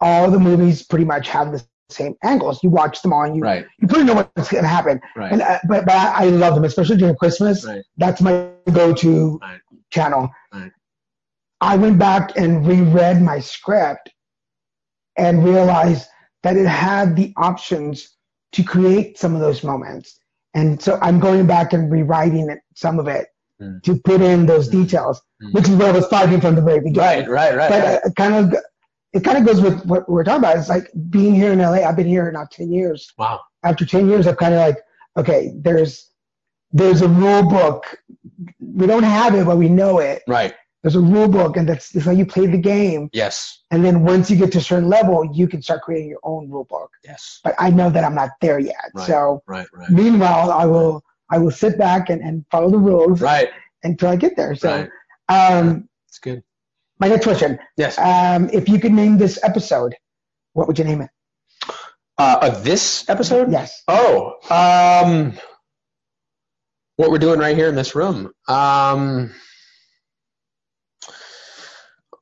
[0.01, 2.63] all the movies pretty much have the same angles.
[2.63, 3.67] You watch them all and you, Right.
[3.81, 5.01] you pretty know what's going to happen.
[5.17, 5.33] Right.
[5.33, 7.65] And, uh, but, but I, I love them, especially during Christmas.
[7.67, 7.83] Right.
[7.97, 9.61] That's my go-to Right.
[9.91, 10.31] channel.
[10.53, 10.71] Right.
[11.61, 14.11] I went back and reread my script,
[15.17, 16.07] and realized
[16.45, 18.17] that it had the options
[18.53, 20.21] to create some of those moments.
[20.59, 23.27] And so I'm going back and rewriting it, some of it
[23.61, 23.83] Mm.
[23.83, 25.53] to put in those details, Mm.
[25.55, 27.29] which is what I was fighting from the very beginning.
[27.29, 27.71] Right, right, right.
[27.71, 28.01] But right.
[28.05, 28.55] it kind of
[29.13, 30.57] it kind of goes with what we're talking about.
[30.59, 31.79] It's like being here in LA.
[31.83, 33.13] I've been here now 10 years.
[33.19, 33.41] wow.
[33.65, 34.79] After 10 years, I've kind of like,
[35.17, 35.93] okay, there's
[36.71, 37.83] there's a rule book.
[38.61, 40.23] We don't have it, but we know it.
[40.29, 40.55] Right.
[40.83, 43.11] There's a rule book, and that's, that's how you play the game.
[43.13, 43.63] Yes.
[43.73, 46.49] And then once you get to a certain level, you can start creating your own
[46.49, 46.91] rule book.
[47.05, 47.41] Yes.
[47.43, 48.77] But I know that I'm not there yet.
[48.95, 49.07] Right.
[49.07, 49.91] So Right, right.
[49.91, 53.51] meanwhile, I will I will sit back and, and follow the rules Right.
[53.83, 54.55] until I get there.
[54.55, 54.89] So
[55.29, 55.59] Right.
[55.59, 56.43] um, It's good.
[57.01, 57.99] my next question: Yes.
[57.99, 59.95] um, If you could name this episode,
[60.53, 61.11] what would you name it?
[62.17, 63.51] Uh, of this episode?
[63.53, 63.83] Yes.
[63.89, 65.37] Oh, um,
[66.97, 68.33] what we're doing right here in this room.
[68.49, 69.33] Um,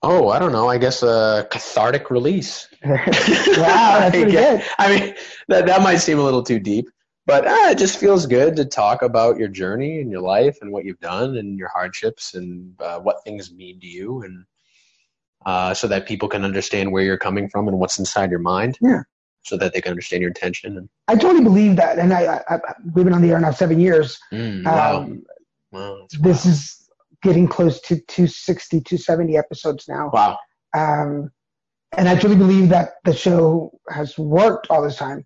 [0.07, 0.69] oh, I don't know.
[0.69, 2.69] I guess a cathartic release.
[2.85, 4.57] wow, that's pretty Yeah.
[4.57, 4.65] good.
[4.79, 5.15] I mean,
[5.49, 6.89] that, that might seem a little too deep,
[7.27, 10.71] but uh, it just feels good to talk about your journey and your life and
[10.71, 14.45] what you've done and your hardships and uh, what things mean to you and
[15.45, 18.79] uh, so that people can understand where you're coming from and what's inside your mind.
[18.81, 19.03] Yeah.
[19.43, 20.77] So that they can understand your intention.
[20.77, 22.59] And, I totally believe that, and I, I, I
[22.95, 24.19] we've been on the air now seven years.
[24.33, 24.97] Mm, wow.
[25.03, 25.23] Um,
[25.71, 26.07] wow.
[26.19, 26.86] this is
[27.23, 30.11] getting close to 260, 270 episodes now.
[30.13, 30.39] Wow.
[30.75, 31.31] Um,
[31.97, 35.25] and I truly believe that the show has worked all this time.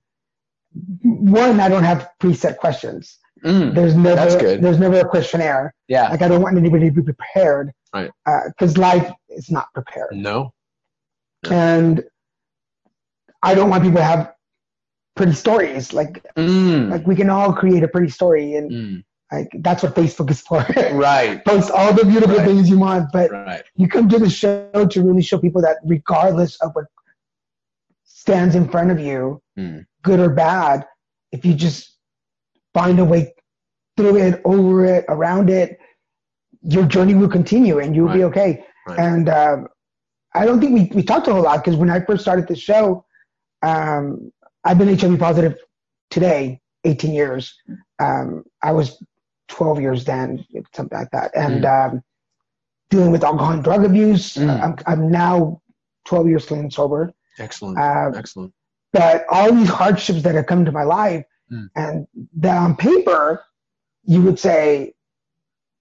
[1.02, 3.18] One, I don't have preset questions.
[3.44, 4.62] Mm, There's never That's good.
[4.62, 5.74] there's never a questionnaire.
[5.88, 6.08] yeah.
[6.10, 7.72] Like I don't want anybody to be prepared.
[7.92, 8.10] Right.
[8.48, 10.10] Because life is not prepared.
[10.12, 10.52] No.
[11.50, 12.04] And
[13.42, 14.34] I don't want people to have
[15.16, 15.92] pretty stories.
[15.94, 19.94] Like Mm, like we can all create a pretty story and mm, like that's what
[19.94, 20.58] Facebook is for.
[20.92, 21.44] right.
[21.44, 22.46] Post all the beautiful Right.
[22.46, 23.62] things you want, but Right.
[23.76, 26.86] you come to the show to really show people that regardless of what
[28.04, 29.86] stands in front of you, Mm.
[30.02, 30.86] good or bad,
[31.32, 31.96] if you just
[32.74, 33.32] find a way
[33.96, 35.78] through it, over it, around it,
[36.62, 38.64] your journey will continue and you'll be okay.
[38.86, 38.98] Right.
[38.98, 39.68] And um,
[40.34, 42.56] I don't think we, we talked a whole lot because when I first started the
[42.56, 43.04] show,
[43.62, 44.32] um,
[44.64, 45.58] I've been HIV positive
[46.10, 47.54] today, 18 years.
[47.98, 49.02] Um, I was
[49.50, 50.44] 12 years then,
[50.74, 51.30] something like that.
[51.36, 52.02] And um,
[52.88, 54.34] dealing with alcohol and drug abuse.
[54.34, 54.62] Mm.
[54.62, 55.60] I'm, I'm now
[56.06, 57.12] 12 years clean and sober.
[57.38, 57.78] Excellent.
[57.78, 58.52] Uh, Excellent.
[58.92, 61.68] but all these hardships that have come to my life Mm.
[61.74, 63.42] and that on paper
[64.04, 64.94] you would say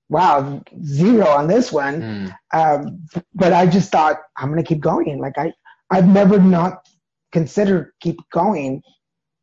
[0.10, 3.06] wow zero on this one Mm, um,
[3.36, 5.54] but i just thought i'm going to keep going like i
[5.92, 6.88] i've never not
[7.32, 8.82] considered keep going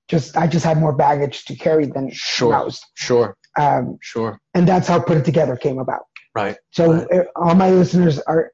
[0.09, 2.51] just i just had more baggage to carry than Sure.
[2.51, 3.37] most Sure.
[3.59, 4.39] Um, Sure.
[4.55, 6.03] and that's how put it together came about
[6.35, 6.57] Right.
[6.73, 7.13] so Right.
[7.13, 8.51] uh, all my listeners are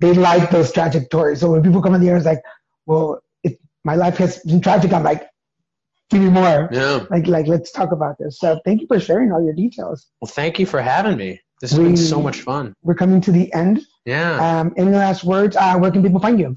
[0.00, 1.40] they like those tragic stories.
[1.40, 2.42] So when people come on the air, it's like,
[2.84, 4.92] well, it, my life has been tragic.
[4.92, 5.26] I'm like,
[6.10, 6.68] give me more.
[6.70, 7.06] Yeah.
[7.10, 8.38] Like, like let's talk about this.
[8.38, 10.06] So thank you for sharing all your details.
[10.20, 11.40] Well, thank you for having me.
[11.62, 12.74] This has been so much fun.
[12.82, 13.80] We're coming to the end.
[14.04, 14.60] Yeah.
[14.60, 15.56] Um, any last words?
[15.56, 16.56] Uh, where can people find you?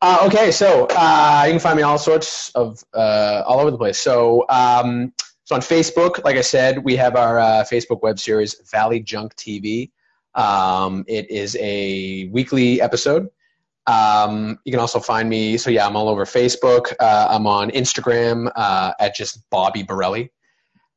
[0.00, 3.76] Uh, okay, so uh, you can find me all sorts of uh, all over the
[3.76, 4.00] place.
[4.00, 5.12] So, um,
[5.48, 9.34] so on Facebook, like I said, we have our uh, Facebook web series Valley Junk
[9.36, 9.90] TV.
[10.34, 13.28] Um, it is a weekly episode.
[13.86, 15.56] Um, you can also find me.
[15.56, 16.92] So yeah, I'm all over Facebook.
[17.00, 20.28] Uh, I'm on Instagram uh, at just Bobby Burrelli.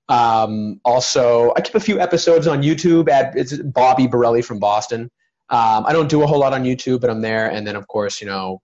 [0.10, 5.10] Um, also, I keep a few episodes on YouTube at it's Bobby Burrelli from Boston.
[5.50, 7.50] Um, I don't do a whole lot on YouTube, but I'm there.
[7.52, 8.62] And then, of course, you know,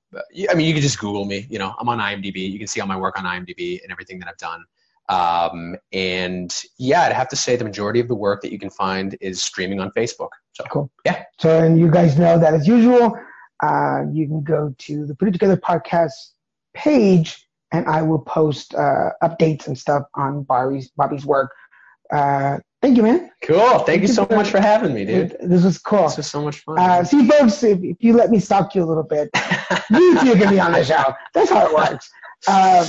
[0.50, 1.48] I mean, you can just Google me.
[1.50, 2.52] You know, I'm on IMDb.
[2.52, 4.66] You can see all my work on IMDb and everything that I've done.
[5.10, 8.70] Um, and yeah, I'd have to say the majority of the work that you can
[8.70, 10.30] find is streaming on Facebook.
[10.54, 10.92] So Cool.
[11.06, 11.24] Yeah.
[11.40, 13.18] So, and you guys know that as usual,
[13.64, 16.32] uh, you can go to the Put It Together podcast
[16.74, 21.52] page, and I will post uh, updates and stuff on Bobby's Bobby's work.
[22.12, 23.30] Uh, thank you, man.
[23.44, 23.80] cool.
[23.80, 25.36] Thank you so much for having me, dude.
[25.42, 26.04] This was cool.
[26.04, 26.80] This was so much fun.
[26.80, 29.30] Uh, see, folks, if, if you let me stalk you a little bit,
[29.90, 31.14] you two can be on the show.
[31.34, 32.10] That's how it works.
[32.48, 32.86] Uh,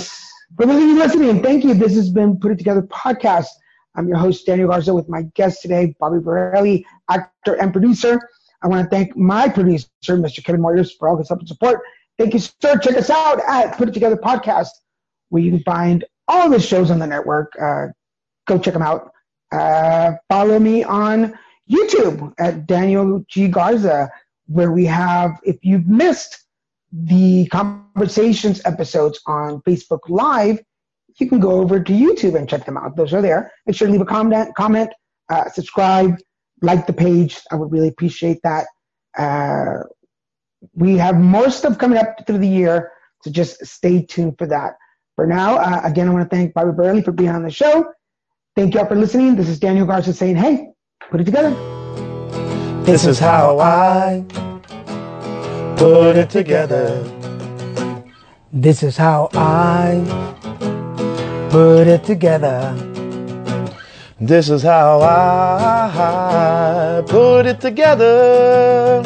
[0.57, 1.75] for those of you listening, thank you.
[1.75, 3.49] This has been Put It Together podcast.
[3.95, 8.21] I'm your host, Daniel Garza, with my guest today, Bobby Burrelli, actor and producer.
[8.63, 10.43] I want to thank my producer, Mr.
[10.43, 11.81] Kevin Moyers, for all his help and support.
[12.19, 12.79] Thank you, sir.
[12.79, 14.69] Check us out at Put It Together podcast,
[15.29, 17.53] where you can find all the shows on the network.
[17.61, 17.89] Uh,
[18.47, 19.13] go check them out.
[19.53, 21.39] Uh, follow me on
[21.71, 23.49] YouTube at Daniel G.
[23.49, 24.11] Garza,
[24.47, 26.47] where we have, if you've missed
[26.93, 30.61] the conversations episodes on Facebook Live,
[31.19, 32.97] you can go over to YouTube and check them out.
[32.97, 33.53] Those are there.
[33.67, 34.91] Make sure to leave a comment, comment,
[35.29, 36.17] uh, subscribe,
[36.63, 37.41] like the page.
[37.51, 38.67] I would really appreciate that.
[39.17, 39.85] Uh,
[40.75, 42.93] we have more stuff coming up through the year.
[43.23, 44.75] So just stay tuned for that.
[45.17, 47.93] For now, uh, again, I want to thank Bobby Burley for being on the show.
[48.55, 49.35] Thank you all for listening.
[49.35, 50.69] This is Daniel Garza saying, hey,
[51.11, 51.51] put it together.
[52.85, 54.25] This is how I
[55.79, 57.05] put it together.
[58.53, 60.03] This is how I
[61.51, 62.75] put it together.
[64.21, 69.03] This is how I put it together.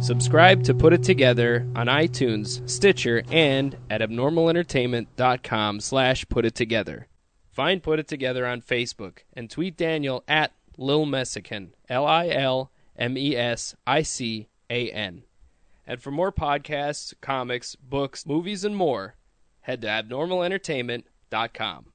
[0.00, 7.06] Subscribe to Put It Together on iTunes, Stitcher, and at abnormalentertainment.com slash put it together.
[7.50, 12.70] Find Put It Together on Facebook and tweet Daniel at Lil Messican, L I L
[12.98, 15.22] M E S I C A N.
[15.86, 19.16] And for more podcasts, comics, books, movies, and more,
[19.60, 21.86] head to abnormalentertainment.com.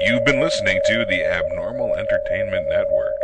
[0.00, 3.19] You've been listening to the Abnormal Entertainment Network.